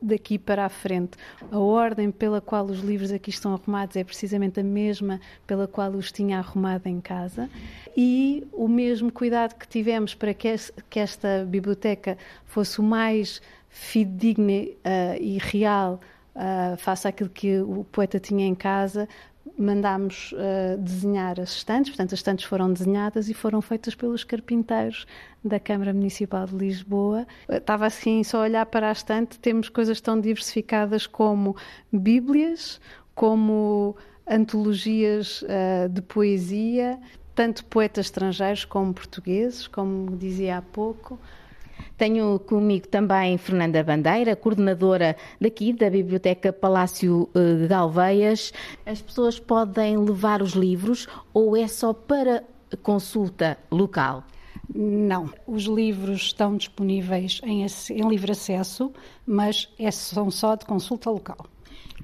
[0.06, 1.18] daqui para a frente.
[1.52, 5.92] A ordem pela qual os livros aqui estão arrumados é precisamente a mesma pela qual
[5.92, 7.50] os tinha arrumado em casa
[7.96, 14.76] e o mesmo cuidado que tivemos para que, esta biblioteca fosse o mais fidedigna uh,
[15.20, 16.00] e real
[16.36, 19.08] uh, face àquilo que o poeta tinha em casa,
[19.58, 25.06] mandámos uh, desenhar as estantes, portanto, as estantes foram desenhadas e foram feitas pelos carpinteiros
[25.44, 27.26] da Câmara Municipal de Lisboa.
[27.50, 31.56] Estava assim, só a olhar para a estante, temos coisas tão diversificadas como
[31.92, 32.82] Bíblias,
[33.14, 33.96] como
[34.28, 37.00] antologias uh, de poesia,
[37.34, 41.20] tanto poetas estrangeiros como portugueses, como dizia há pouco.
[41.98, 48.52] Tenho comigo também Fernanda Bandeira, coordenadora daqui da Biblioteca Palácio eh, de Galveias.
[48.86, 52.44] As pessoas podem levar os livros ou é só para
[52.82, 54.24] consulta local?
[54.74, 58.92] Não, os livros estão disponíveis em, em livre acesso,
[59.26, 61.46] mas é, são só de consulta local.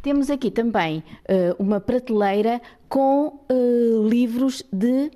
[0.01, 5.11] Temos aqui também uh, uma prateleira com uh, livros de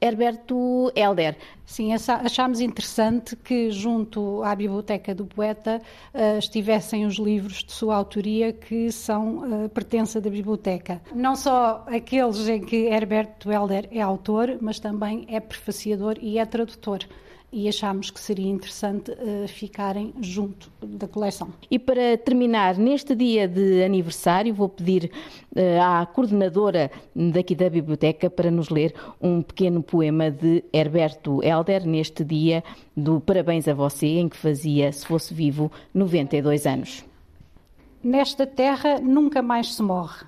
[0.00, 1.36] Herberto Helder.
[1.66, 5.80] Sim, achámos interessante que junto à Biblioteca do Poeta
[6.14, 11.00] uh, estivessem os livros de sua autoria que são uh, pertença da Biblioteca.
[11.14, 16.46] Não só aqueles em que Herberto Helder é autor, mas também é prefaciador e é
[16.46, 17.00] tradutor
[17.52, 21.52] e achámos que seria interessante uh, ficarem junto da coleção.
[21.70, 25.10] E para terminar, neste dia de aniversário, vou pedir
[25.56, 31.86] uh, à coordenadora daqui da biblioteca para nos ler um pequeno poema de Herberto Helder,
[31.86, 32.62] neste dia
[32.96, 37.04] do Parabéns a Você, em que fazia, se fosse vivo, 92 anos.
[38.02, 40.24] Nesta terra nunca mais se morre.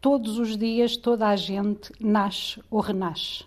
[0.00, 3.44] Todos os dias toda a gente nasce ou renasce.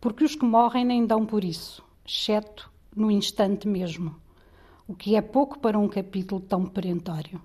[0.00, 4.14] Porque os que morrem nem dão por isso exceto no instante mesmo,
[4.86, 7.40] o que é pouco para um capítulo tão perentório.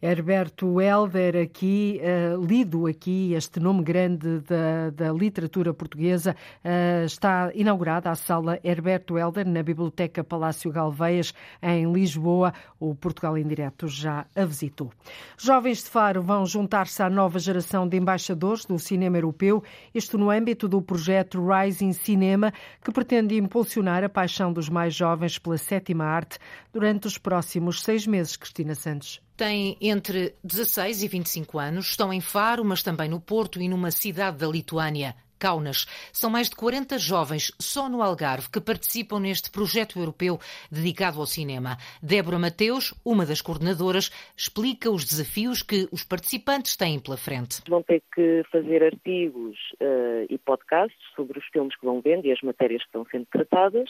[0.00, 7.50] Herberto Helder, aqui, uh, lido aqui, este nome grande da, da literatura portuguesa, uh, está
[7.52, 12.54] inaugurada a sala Herberto Helder na Biblioteca Palácio Galveias, em Lisboa.
[12.78, 14.92] O Portugal em Direto já a visitou.
[15.36, 20.30] Jovens de Faro vão juntar-se à nova geração de embaixadores do cinema europeu, isto no
[20.30, 22.52] âmbito do projeto Rising Cinema,
[22.84, 26.38] que pretende impulsionar a paixão dos mais jovens pela sétima arte
[26.72, 28.36] durante os próximos seis meses.
[28.36, 33.62] Cristina Santos têm entre 16 e 25 anos, estão em Faro, mas também no Porto
[33.62, 35.14] e numa cidade da Lituânia.
[35.38, 35.86] Kaunas.
[36.12, 41.26] São mais de 40 jovens só no Algarve que participam neste projeto europeu dedicado ao
[41.26, 41.76] cinema.
[42.02, 47.62] Débora Mateus, uma das coordenadoras, explica os desafios que os participantes têm pela frente.
[47.68, 52.32] Vão ter que fazer artigos uh, e podcasts sobre os filmes que vão vendo e
[52.32, 53.88] as matérias que estão sendo tratadas.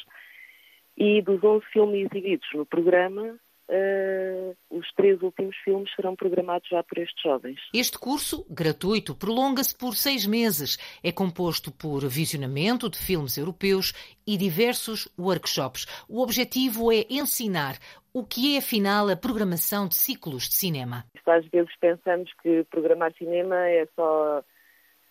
[0.99, 3.39] E dos 11 filmes exibidos no programa,
[3.70, 7.61] Uh, os três últimos filmes serão programados já por estes jovens.
[7.74, 10.78] Este curso, gratuito, prolonga-se por seis meses.
[11.04, 13.92] É composto por visionamento de filmes europeus
[14.26, 15.87] e diversos workshops.
[16.09, 17.76] O objetivo é ensinar
[18.14, 21.04] o que é, afinal, a programação de ciclos de cinema.
[21.26, 24.42] Às vezes pensamos que programar cinema é só.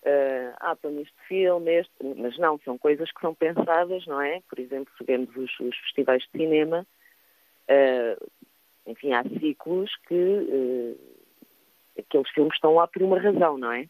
[0.03, 4.41] Uh, ah, põe este filme, este, mas não, são coisas que são pensadas, não é?
[4.49, 6.87] Por exemplo, se vemos os, os festivais de cinema,
[7.69, 8.31] uh,
[8.87, 10.99] enfim, há ciclos que uh,
[11.99, 13.87] aqueles filmes estão lá por uma razão, não é?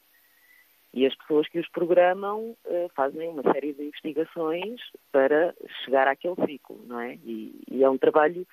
[0.94, 4.82] E as pessoas que os programam uh, fazem uma série de investigações
[5.12, 5.54] para
[5.86, 7.16] chegar àquele ciclo, não é?
[7.24, 8.46] E, e é um trabalho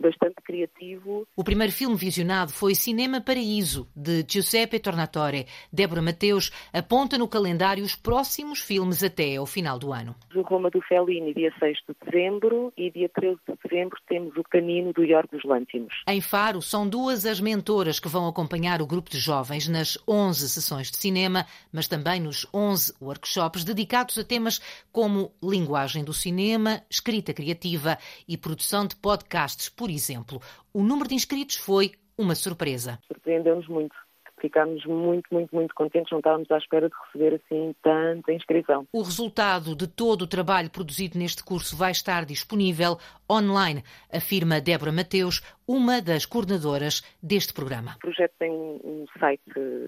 [0.00, 1.26] bastante criativo.
[1.36, 5.46] O primeiro filme visionado foi Cinema Paraíso, de Giuseppe Tornatore.
[5.72, 10.14] Débora Mateus aponta no calendário os próximos filmes até ao final do ano.
[10.34, 14.42] O Roma do Fellini, dia 6 de dezembro, e dia 13 de dezembro temos o
[14.44, 15.94] Canino do Yorgos Lântimos.
[16.06, 20.48] Em Faro, são duas as mentoras que vão acompanhar o grupo de jovens nas 11
[20.48, 24.60] sessões de cinema, mas também nos 11 workshops dedicados a temas
[24.92, 30.40] como linguagem do cinema, escrita criativa e produção de podcasts, por exemplo.
[30.72, 32.98] O número de inscritos foi uma surpresa.
[33.06, 33.94] Surpreendeu-nos muito.
[34.40, 38.86] Ficámos muito, muito, muito contentes, não estávamos à espera de receber assim tanta inscrição.
[38.92, 42.98] O resultado de todo o trabalho produzido neste curso vai estar disponível
[43.30, 47.96] online, afirma Débora Mateus, uma das coordenadoras deste programa.
[47.96, 49.42] O projeto tem um site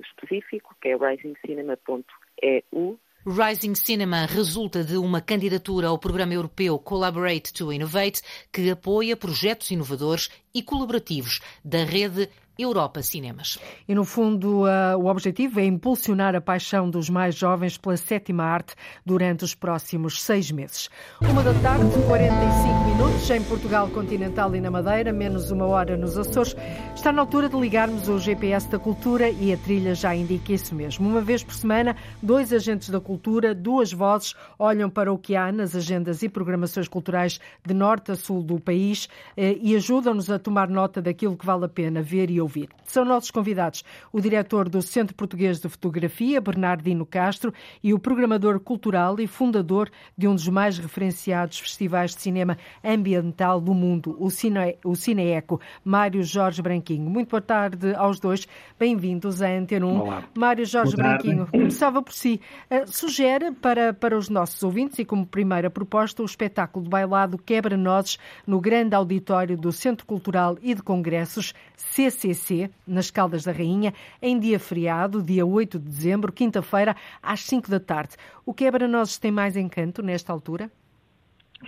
[0.05, 7.71] específico, que é risingcinema.eu, Rising Cinema resulta de uma candidatura ao programa europeu Collaborate to
[7.71, 12.31] Innovate, que apoia projetos inovadores e colaborativos da rede
[12.63, 13.59] Europa Cinemas.
[13.89, 14.65] E, no fundo,
[14.99, 20.23] o objetivo é impulsionar a paixão dos mais jovens pela sétima arte durante os próximos
[20.23, 20.89] seis meses.
[21.21, 26.19] Uma da tarde, 45 minutos, em Portugal continental e na Madeira, menos uma hora nos
[26.19, 26.57] Açores.
[26.95, 30.75] Está na altura de ligarmos o GPS da cultura e a trilha já indica isso
[30.75, 31.09] mesmo.
[31.09, 35.51] Uma vez por semana, dois agentes da cultura, duas vozes, olham para o que há
[35.51, 40.39] nas agendas e programações culturais de norte a sul do país eh, e ajudam-nos a
[40.39, 42.50] tomar nota daquilo que vale a pena ver e ouvir.
[42.85, 48.59] São nossos convidados o diretor do Centro Português de Fotografia, Bernardino Castro, e o programador
[48.61, 54.31] cultural e fundador de um dos mais referenciados festivais de cinema ambiental do mundo, o,
[54.31, 57.09] Cine, o Cineeco, Mário Jorge Branquinho.
[57.09, 58.47] Muito boa tarde aos dois.
[58.79, 60.01] Bem-vindos à Antena 1.
[60.01, 60.25] Olá.
[60.37, 62.41] Mário Jorge Branquinho, começava por si.
[62.71, 67.39] Uh, sugere para, para os nossos ouvintes e como primeira proposta o espetáculo de bailado
[67.39, 72.40] Quebra-Nozes no grande auditório do Centro Cultural e de Congressos, CCC,
[72.87, 77.81] nas Caldas da Rainha, em dia feriado, dia 8 de dezembro, quinta-feira, às 5 da
[77.81, 78.17] tarde.
[78.45, 80.71] O Quebra-Nozes tem mais encanto nesta altura?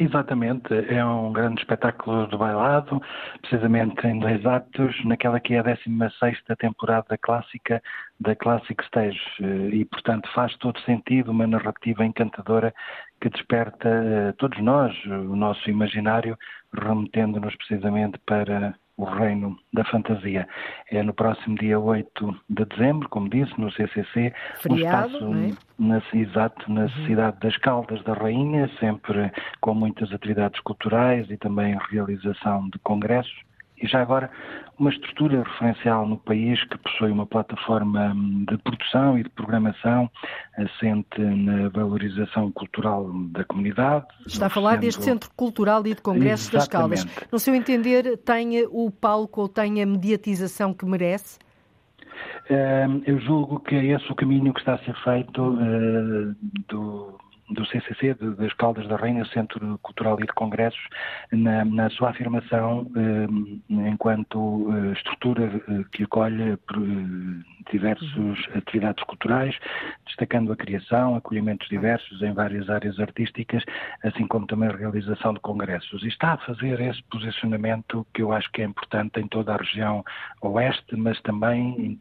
[0.00, 3.00] Exatamente, é um grande espetáculo de bailado,
[3.42, 7.82] precisamente em dois atos, naquela que é a 16 temporada clássica
[8.18, 9.20] da Classic Stage
[9.70, 12.72] e, portanto, faz todo sentido uma narrativa encantadora
[13.20, 16.38] que desperta eh, todos nós, o nosso imaginário,
[16.72, 20.46] remetendo-nos precisamente para o reino da fantasia.
[20.90, 25.82] É no próximo dia 8 de dezembro, como disse, no CCC, Feriado, um espaço é?
[25.82, 27.06] na, exato na uhum.
[27.06, 33.51] cidade das Caldas da Rainha, sempre com muitas atividades culturais e também realização de congressos.
[33.82, 34.30] E já agora,
[34.78, 38.14] uma estrutura referencial no país que possui uma plataforma
[38.48, 40.08] de produção e de programação
[40.56, 44.06] assente na valorização cultural da comunidade.
[44.24, 44.80] Está a falar sendo...
[44.80, 47.04] deste Centro Cultural e de Congressos Exatamente.
[47.04, 47.28] das Caldas.
[47.32, 51.38] No seu entender, tem o palco ou tem a mediatização que merece?
[53.06, 56.34] Eu julgo que é esse o caminho que está a ser feito uh,
[56.68, 57.18] do
[57.52, 60.82] do CCC, de, das Caldas da Rainha, Centro Cultural e de Congressos,
[61.30, 66.58] na, na sua afirmação eh, enquanto eh, estrutura eh, que acolhe
[67.70, 68.34] diversas uhum.
[68.54, 69.56] atividades culturais,
[70.06, 73.62] destacando a criação, acolhimentos diversos em várias áreas artísticas,
[74.02, 76.02] assim como também a realização de congressos.
[76.02, 79.56] E está a fazer esse posicionamento que eu acho que é importante em toda a
[79.56, 80.04] região
[80.40, 82.00] oeste, mas também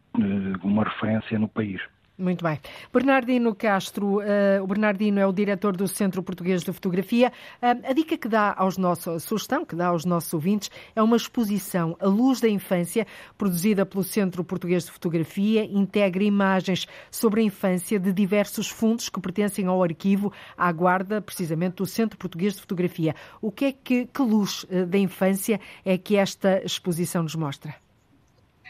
[0.63, 1.81] uma referência no país.
[2.17, 2.59] Muito bem.
[2.93, 4.21] Bernardino Castro, uh,
[4.61, 7.31] o Bernardino é o diretor do Centro Português de Fotografia.
[7.61, 11.01] Uh, a dica que dá aos nossos, a sugestão que dá aos nossos ouvintes é
[11.01, 17.41] uma exposição A Luz da Infância, produzida pelo Centro Português de Fotografia, integra imagens sobre
[17.41, 22.53] a infância de diversos fundos que pertencem ao arquivo, à guarda, precisamente, do Centro Português
[22.53, 23.15] de Fotografia.
[23.41, 27.73] O que é que, que luz uh, da infância é que esta exposição nos mostra?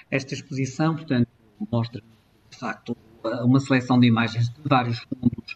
[0.09, 1.27] Esta exposição, portanto,
[1.69, 2.01] mostra,
[2.49, 2.95] de facto,
[3.43, 5.55] uma seleção de imagens de vários fundos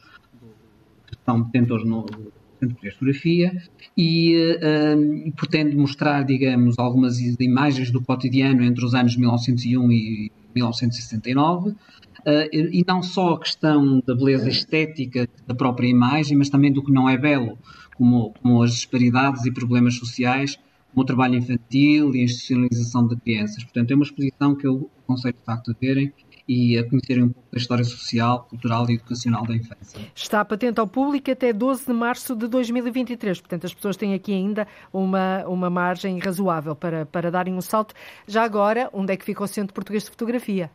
[1.07, 2.05] que estão detentores no
[2.59, 3.63] Centro de Fotografia
[3.97, 11.71] e uh, pretende mostrar, digamos, algumas imagens do cotidiano entre os anos 1901 e 1969.
[11.71, 11.75] Uh,
[12.51, 16.91] e não só a questão da beleza estética da própria imagem, mas também do que
[16.91, 17.57] não é belo,
[17.95, 20.57] como, como as disparidades e problemas sociais,
[20.91, 23.63] como o trabalho infantil e a institucionalização de crianças.
[23.63, 26.11] Portanto, é uma exposição que eu aconselho de facto a verem
[26.47, 29.99] e a conhecerem um pouco da história social, cultural e educacional da infância.
[30.13, 34.33] Está patente ao público até 12 de março de 2023, portanto as pessoas têm aqui
[34.33, 37.93] ainda uma, uma margem razoável para, para darem um salto.
[38.27, 40.69] Já agora, onde é que fica o Centro Português de Fotografia?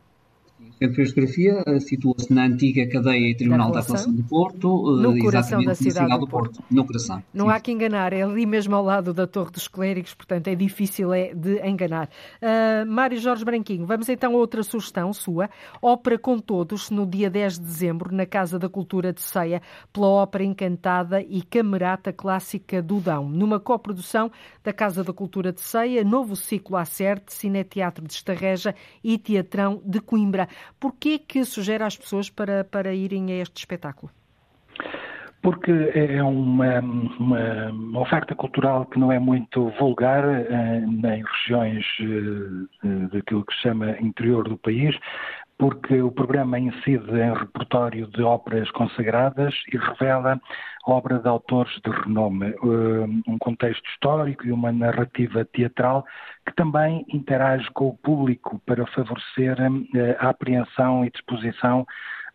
[0.80, 4.96] Centro de Fotografia uh, situa-se na antiga cadeia e Tribunal da Apelação do Porto, uh,
[4.96, 6.56] no coração da cidade, cidade do Porto.
[6.56, 6.74] Porto.
[6.74, 7.22] No coração.
[7.34, 7.52] Não sim.
[7.52, 11.12] há que enganar, é ali mesmo ao lado da Torre dos Clérigos, portanto é difícil
[11.12, 12.08] é de enganar.
[12.40, 15.50] Uh, Mário Jorge Branquinho, vamos então a outra sugestão sua.
[15.82, 19.60] Ópera com Todos, no dia 10 de dezembro, na Casa da Cultura de Ceia,
[19.92, 24.30] pela Ópera Encantada e Camerata Clássica do Dão, numa coprodução
[24.64, 28.74] da Casa da Cultura de Ceia, novo ciclo Acerte, Cineteatro de Estarreja
[29.04, 30.48] e Teatrão de Coimbra.
[30.78, 34.10] Por que que sugere às pessoas para, para irem a este espetáculo?
[35.42, 41.86] porque é uma, uma, uma, oferta cultural que não é muito vulgar eh, em regiões
[42.84, 44.94] eh, daquilo que se chama interior do país,
[45.60, 50.40] porque o programa incide em repertório de óperas consagradas e revela
[50.86, 56.06] obra de autores de renome, eh, um contexto histórico e uma narrativa teatral
[56.46, 61.86] que também interage com o público para favorecer eh, a apreensão e disposição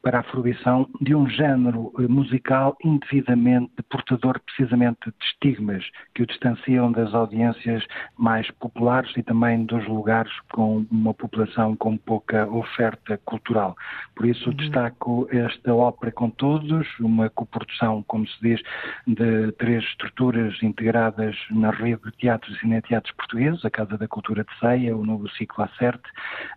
[0.05, 5.83] para a fruição de um género eh, musical indevidamente portador precisamente de estigmas
[6.13, 7.83] que o distanciam das audiências
[8.15, 13.75] mais populares e também dos lugares com uma população com pouca oferta cultural.
[14.15, 14.55] Por isso uhum.
[14.55, 18.61] destaco esta ópera com todos, uma coprodução, como se diz,
[19.07, 24.43] de três estruturas integradas na rede de teatros e cineteatros portugueses, a Casa da Cultura
[24.43, 26.07] de Ceia, o novo ciclo Acerte,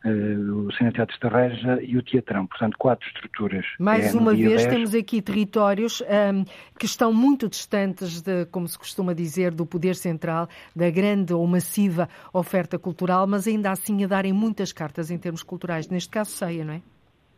[0.04, 2.46] eh, o Cineteatro de Estarreja e o Teatrão.
[2.46, 3.37] Portanto, quatro estruturas
[3.78, 4.66] mais é, uma vez, 10.
[4.66, 6.44] temos aqui territórios um,
[6.78, 11.46] que estão muito distantes, de, como se costuma dizer, do poder central, da grande ou
[11.46, 15.88] massiva oferta cultural, mas ainda assim a darem muitas cartas em termos culturais.
[15.88, 16.82] Neste caso, ceia, não é?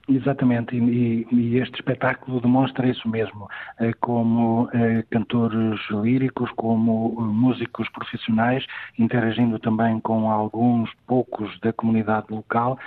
[0.09, 3.49] Exatamente, e, e, este espetáculo demonstra isso mesmo,
[3.79, 8.67] eh, como eh, cantores líricos, como eh, músicos profissionais,
[8.99, 12.79] interagindo também com alguns poucos da comunidade local,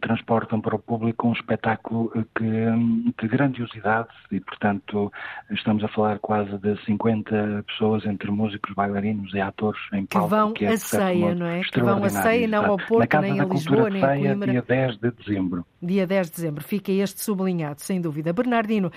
[0.00, 5.12] transportam para o público um espetáculo que, de grandiosidade e, portanto,
[5.50, 10.28] estamos a falar quase de 50 pessoas entre músicos, bailarinos e atores em palco.
[10.28, 11.60] Que vão que é, a ceia, não é?
[11.60, 14.50] Que vão a ceia, não ao Porto, nem a Lisboa, nem a Coimbra.
[14.50, 16.62] dia 10 de dezembro dia 10 de dezembro.
[16.62, 18.32] Fica este sublinhado, sem dúvida.
[18.32, 18.92] Bernardino,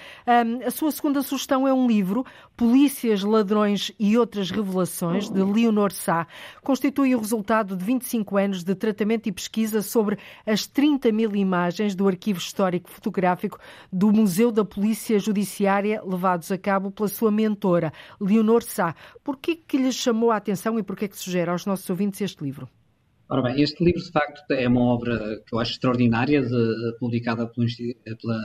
[0.65, 2.25] a sua segunda sugestão é um livro,
[2.55, 6.27] Polícias, Ladrões e Outras Revelações, de Leonor Sá.
[6.61, 11.95] Constitui o resultado de 25 anos de tratamento e pesquisa sobre as 30 mil imagens
[11.95, 13.59] do arquivo histórico fotográfico
[13.91, 18.95] do Museu da Polícia Judiciária, levados a cabo pela sua mentora, Leonor Sá.
[19.23, 22.67] Por que lhe chamou a atenção e por que sugere aos nossos ouvintes este livro?
[23.33, 27.47] Ora bem, este livro de facto é uma obra que eu acho extraordinária, de, publicada
[27.47, 27.65] pela,
[28.21, 28.39] pela,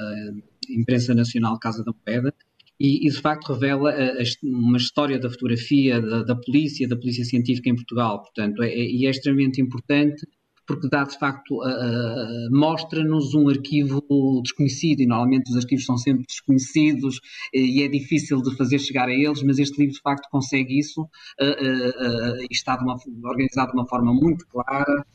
[0.71, 2.35] imprensa nacional Casa da Moeda,
[2.81, 6.97] e, e de facto revela a, a, uma história da fotografia, da, da, polícia, da
[6.97, 8.23] polícia científica em Portugal.
[8.23, 10.27] Portanto, é, é, e é extremamente importante
[10.69, 14.03] porque dá de facto, uh, uh, mostra-nos um arquivo
[14.43, 17.21] desconhecido e normalmente os arquivos são sempre desconhecidos
[17.55, 21.03] e é difícil de fazer chegar a eles, mas este livro de facto consegue isso
[21.03, 25.07] uh, e está de uma, organizado de uma forma muito clara,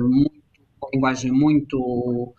[0.00, 0.32] muito,
[0.82, 2.34] uma linguagem muito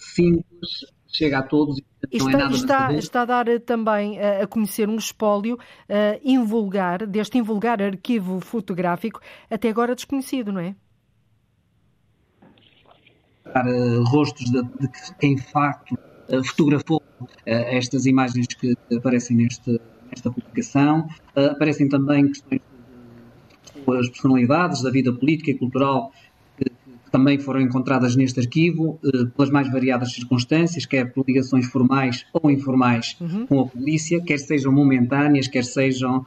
[0.00, 0.70] simples,
[1.06, 4.96] chega a todos e não está, é está, está, a dar também a conhecer um
[4.96, 10.74] espólio uh, invulgar, deste invulgar arquivo fotográfico, até agora desconhecido, não é?
[13.56, 14.88] Uh, rostos de, de,
[15.18, 19.80] quem de facto uh, fotografou uh, estas imagens que aparecem neste,
[20.10, 21.08] nesta publicação.
[21.34, 22.60] aparecem também questões
[23.86, 26.12] das personalidades da vida política e cultural
[26.56, 29.00] que, que também foram encontradas neste arquivo,
[29.34, 33.46] pelas mais variadas circunstâncias, quer por ligações formais ou informais uhum.
[33.46, 36.24] com a polícia, quer sejam momentâneas, quer sejam,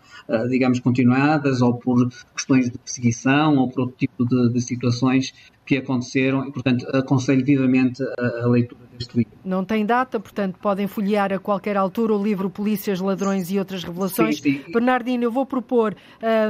[0.49, 5.33] digamos, continuadas, ou por questões de perseguição, ou por outro tipo de, de situações
[5.65, 9.33] que aconteceram e, portanto, aconselho vivamente a, a leitura deste livro.
[9.43, 13.83] Não tem data, portanto, podem folhear a qualquer altura o livro Polícias, Ladrões e Outras
[13.83, 14.39] Revelações.
[14.39, 14.71] Sim, sim.
[14.71, 15.95] Bernardino, eu vou propor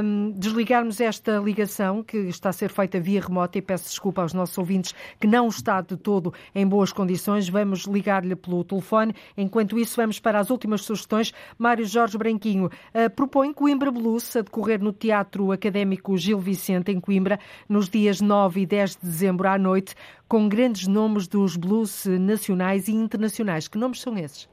[0.02, 4.32] um, desligarmos esta ligação que está a ser feita via remota e peço desculpa aos
[4.32, 7.48] nossos ouvintes que não está de todo em boas condições.
[7.48, 9.14] Vamos ligar-lhe pelo telefone.
[9.36, 11.32] Enquanto isso, vamos para as últimas sugestões.
[11.58, 17.00] Mário Jorge Branquinho uh, propõe Coimbra Blues a decorrer no Teatro Académico Gil Vicente, em
[17.00, 17.38] Coimbra,
[17.68, 19.94] nos dias 9 e 10 de dezembro à noite,
[20.28, 23.68] com grandes nomes dos blues nacionais e internacionais.
[23.68, 24.48] Que nomes são esses?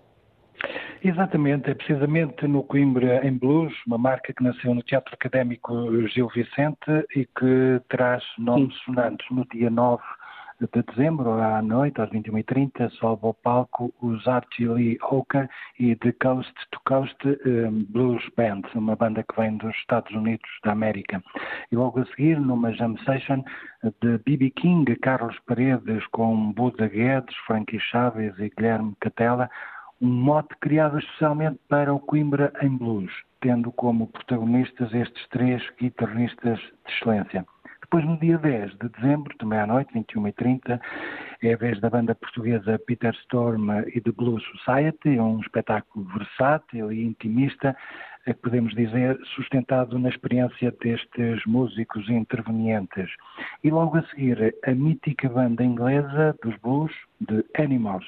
[1.03, 5.73] Exatamente, é precisamente no Coimbra em Blues, uma marca que nasceu no Teatro Académico
[6.09, 9.99] Gil Vicente e que traz nomes sonantes no dia 9
[10.67, 15.49] de dezembro, à noite, às 21h30, sobe ao palco os Archie Lee Hooker
[15.79, 20.47] e The Coast to Coast um, Blues Band, uma banda que vem dos Estados Unidos
[20.63, 21.23] da América.
[21.71, 23.41] E logo a seguir, numa jam session
[24.01, 24.51] de B.B.
[24.51, 29.49] King, Carlos Paredes com Buda Guedes, Frankie Chaves e Guilherme Catela,
[29.99, 36.59] um mote criado especialmente para o Coimbra em Blues, tendo como protagonistas estes três guitarristas
[36.59, 37.45] de excelência.
[37.91, 40.79] Depois, no dia 10 de dezembro, também à noite, 21h30,
[41.41, 46.89] é a vez da banda portuguesa Peter Storm e The Blues Society, um espetáculo versátil
[46.93, 47.75] e intimista, é
[48.41, 53.09] podemos dizer, sustentado na experiência destes músicos intervenientes.
[53.63, 56.91] E logo a seguir, a mítica banda inglesa dos blues,
[57.21, 58.05] de Animals.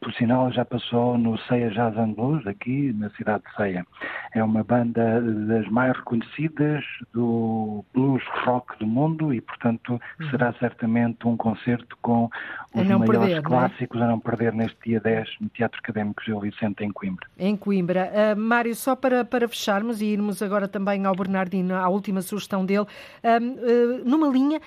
[0.00, 3.86] Por sinal, já passou no Ceia Jazz and Blues, aqui na cidade de Ceia.
[4.34, 10.30] É uma banda das mais reconhecidas do blues rock do mundo e, portanto, uhum.
[10.30, 12.28] será certamente um concerto com
[12.74, 13.42] os maiores perder, é?
[13.42, 14.04] clássicos é?
[14.04, 17.26] a não perder neste dia 10 no Teatro Académico Gil Vicente, em Coimbra.
[17.38, 18.10] Em Coimbra.
[18.12, 22.64] Uh, Mário, só para, para fecharmos e irmos agora também ao Bernardino, à última sugestão
[22.64, 24.60] dele, uh, uh, numa linha,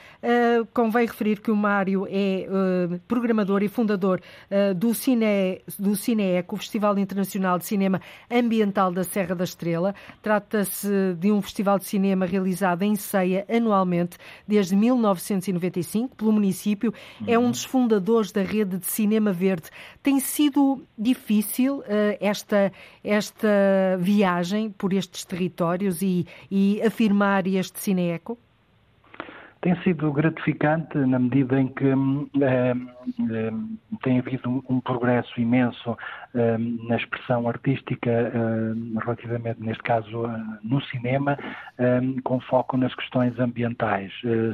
[0.73, 2.47] convém referir que o Mário é
[3.07, 9.03] programador e fundador uh, do, Cine, do Cineeco, o Festival Internacional de Cinema Ambiental da
[9.03, 9.95] Serra da Estrela.
[10.21, 14.17] Trata-se de um festival de cinema realizado em Ceia anualmente
[14.47, 16.93] desde 1995 pelo município.
[17.21, 17.27] Uhum.
[17.27, 17.51] É um uhum.
[17.51, 19.69] dos fundadores da rede de cinema verde.
[20.01, 21.83] Tem sido difícil uh,
[22.19, 22.71] esta,
[23.03, 23.47] esta
[23.99, 28.39] viagem por estes territórios e, e afirmar este Cineeco?
[29.61, 32.73] Tem sido gratificante na medida em que eh,
[33.29, 33.51] eh,
[34.03, 35.97] tem havido um progresso imenso
[36.33, 36.57] eh,
[36.87, 41.37] na expressão artística, eh, relativamente, neste caso, eh, no cinema,
[41.77, 44.13] eh, com foco nas questões ambientais.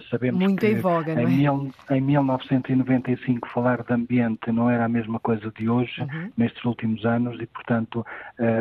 [0.09, 1.25] sabemos Muito que em, voga, em, é?
[1.25, 6.31] mil, em 1995 falar de ambiente não era a mesma coisa de hoje, uhum.
[6.37, 8.05] nestes últimos anos, e, portanto,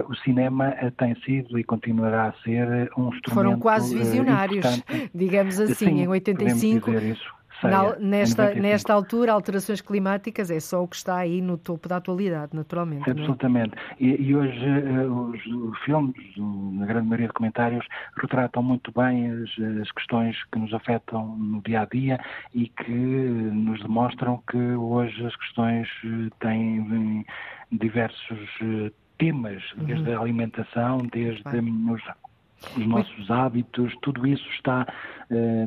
[0.09, 3.31] o cinema tem sido e continuará a ser um instrumento.
[3.31, 4.83] Foram quase visionários,
[5.15, 6.34] digamos assim, Sim, em 85.
[6.39, 6.91] 85.
[7.63, 11.97] Na, nesta, nesta altura, alterações climáticas é só o que está aí no topo da
[11.97, 13.09] atualidade, naturalmente.
[13.09, 13.13] É?
[13.13, 13.75] Absolutamente.
[13.75, 14.05] É?
[14.05, 19.31] E, e, hoje uh, os, os, filmes, na grande maioria de comentários, retratam muito bem
[19.31, 22.21] as, as, questões que nos afetam no dia a dia
[22.53, 27.25] e que nos demonstram que hoje as questões eh, têm
[27.73, 30.19] diversos uh, temas, desde uhum.
[30.19, 32.03] a alimentação, desde os
[32.77, 34.87] os nossos hábitos, tudo isso está
[35.31, 35.67] eh,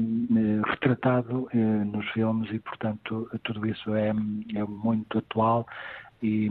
[0.68, 5.66] retratado eh, nos filmes e, portanto, tudo isso é, é muito atual
[6.22, 6.50] e,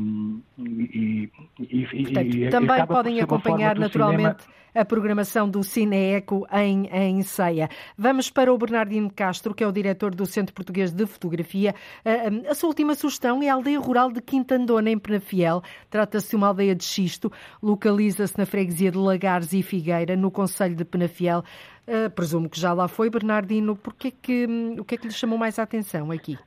[0.58, 4.56] e, e, Portanto, e também podem acompanhar naturalmente cinema.
[4.72, 7.68] a programação do Cineeco em, em Ceia.
[7.98, 11.74] Vamos para o Bernardino Castro, que é o diretor do Centro Português de Fotografia.
[12.04, 15.62] A, a sua última sugestão é a aldeia rural de Quintandona, em Penafiel.
[15.90, 20.76] Trata-se de uma aldeia de xisto, localiza-se na freguesia de Lagares e Figueira, no Conselho
[20.76, 21.42] de Penafiel.
[21.88, 23.74] Uh, presumo que já lá foi, Bernardino.
[23.74, 24.46] Porquê que,
[24.78, 26.38] o que é que lhe chamou mais a atenção aqui?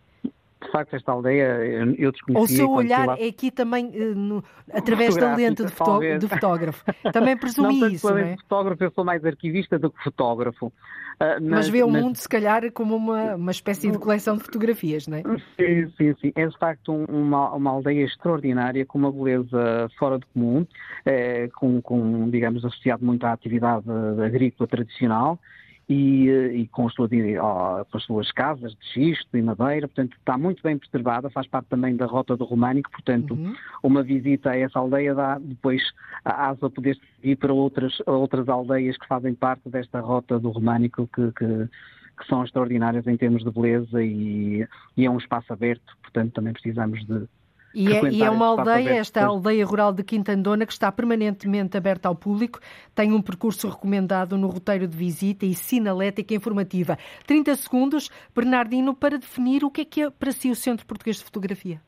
[0.62, 2.43] De facto, esta aldeia eu desconhecia.
[2.43, 3.18] O seu olhar lá...
[3.18, 6.84] é aqui também eh, no, através da lente de, fotó de fotógrafo.
[7.14, 8.36] Também presumi não isso, não é?
[8.36, 10.68] fotógrafo, eu sou mais arquivista do que fotógrafo.
[10.68, 10.72] Uh,
[11.20, 12.01] mas, mas, vê o mas...
[12.01, 15.24] mundo, se calhar, como uma, uma espécie de coleção de fotografias, não é?
[15.57, 16.32] Sim, sim, sim.
[16.36, 20.66] É de facto uma, uma aldeia extraordinária, com uma beleza fora de comum,
[21.05, 23.86] eh, com, com, digamos, associado muito à atividade
[24.26, 25.39] agrícola tradicional
[25.89, 30.15] e, eh, e com, as suas, com, as suas, casas de xisto e madeira, portanto
[30.15, 33.55] está muito bem preservada, faz parte também da rota do Românico, portanto uhum.
[33.81, 35.81] uma visita a essa aldeia dá depois
[36.23, 41.07] a asa poder seguir para outras, outras aldeias que fazem parte desta rota do Românico
[41.07, 41.67] que, que,
[42.19, 46.53] que são extraordinárias em termos de beleza e, e é um espaço aberto, portanto também
[46.53, 47.27] precisamos de,
[47.74, 52.07] e é, e é, uma aldeia, esta aldeia rural de Quintandona, que está permanentemente aberta
[52.07, 52.59] ao público,
[52.95, 56.97] tem um percurso recomendado no roteiro de visita e sinalética informativa.
[57.28, 61.17] 30 segundos, Bernardino, para definir o que é que é para si o Centro Português
[61.17, 61.82] de Fotografia.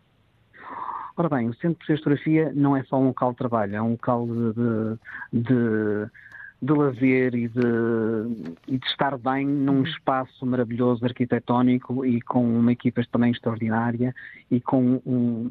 [1.18, 3.82] Ora bem, o Centro Português de Fotografia não é só um local de trabalho, é
[3.82, 6.12] um local de, de, de
[6.62, 7.62] de lazer e de,
[8.68, 9.84] e de estar bem num uhum.
[9.84, 14.14] espaço maravilhoso arquitetónico e com uma equipa também extraordinária
[14.50, 15.50] e com um,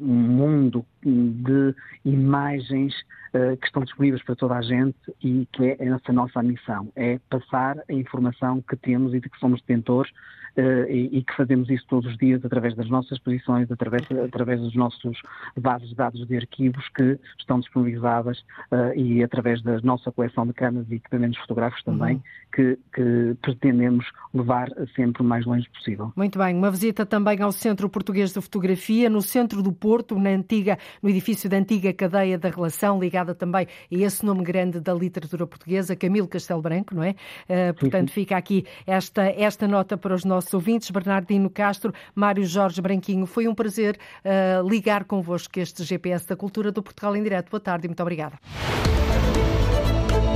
[0.00, 1.74] um mundo de
[2.04, 2.94] imagens
[3.34, 7.20] uh, que estão disponíveis para toda a gente e que é essa nossa missão, é
[7.30, 10.10] passar a informação que temos e de que somos detentores
[10.56, 14.60] uh, e, e, que fazemos isso todos os dias através das nossas posições, através, através
[14.60, 15.20] dos nossos
[15.58, 18.38] bases de dados de arquivos que estão disponibilizadas
[18.72, 22.22] uh, e através da nossa coleção de câmaras e equipamentos fotográficos também, uhum.
[22.54, 26.12] que, que, pretendemos levar sempre o mais longe possível.
[26.16, 30.30] Muito bem, uma visita também ao Centro Português de Fotografia, no centro do Porto, na
[30.30, 34.94] antiga, no edifício da antiga cadeia da relação, ligada também a esse nome grande da
[34.94, 37.10] literatura portuguesa, Camilo Castelo Branco, não é?
[37.10, 38.20] Uh, portanto, sim, sim.
[38.20, 40.90] fica aqui esta, esta nota para os nossos ouvintes.
[40.90, 46.70] Bernardino Castro, Mário Jorge Branquinho, foi um prazer uh, ligar convosco este GPS da Cultura
[46.70, 47.50] do Portugal em Direto.
[47.50, 48.38] Boa tarde e muito obrigada.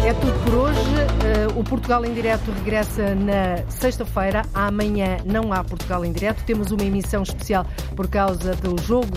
[0.07, 0.81] É tudo por hoje.
[0.81, 4.43] Uh, o Portugal em Direto regressa na sexta-feira.
[4.53, 6.45] Amanhã não há Portugal em Direto.
[6.45, 9.09] Temos uma emissão especial por causa do jogo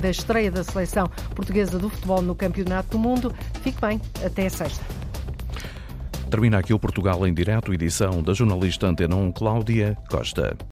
[0.00, 3.34] da, estreia da seleção portuguesa do futebol no Campeonato do Mundo.
[3.62, 4.00] Fique bem.
[4.24, 4.84] Até sexta.
[6.30, 10.56] Termina aqui o Portugal em Direto, edição da jornalista Antena 1 Cláudia Costa.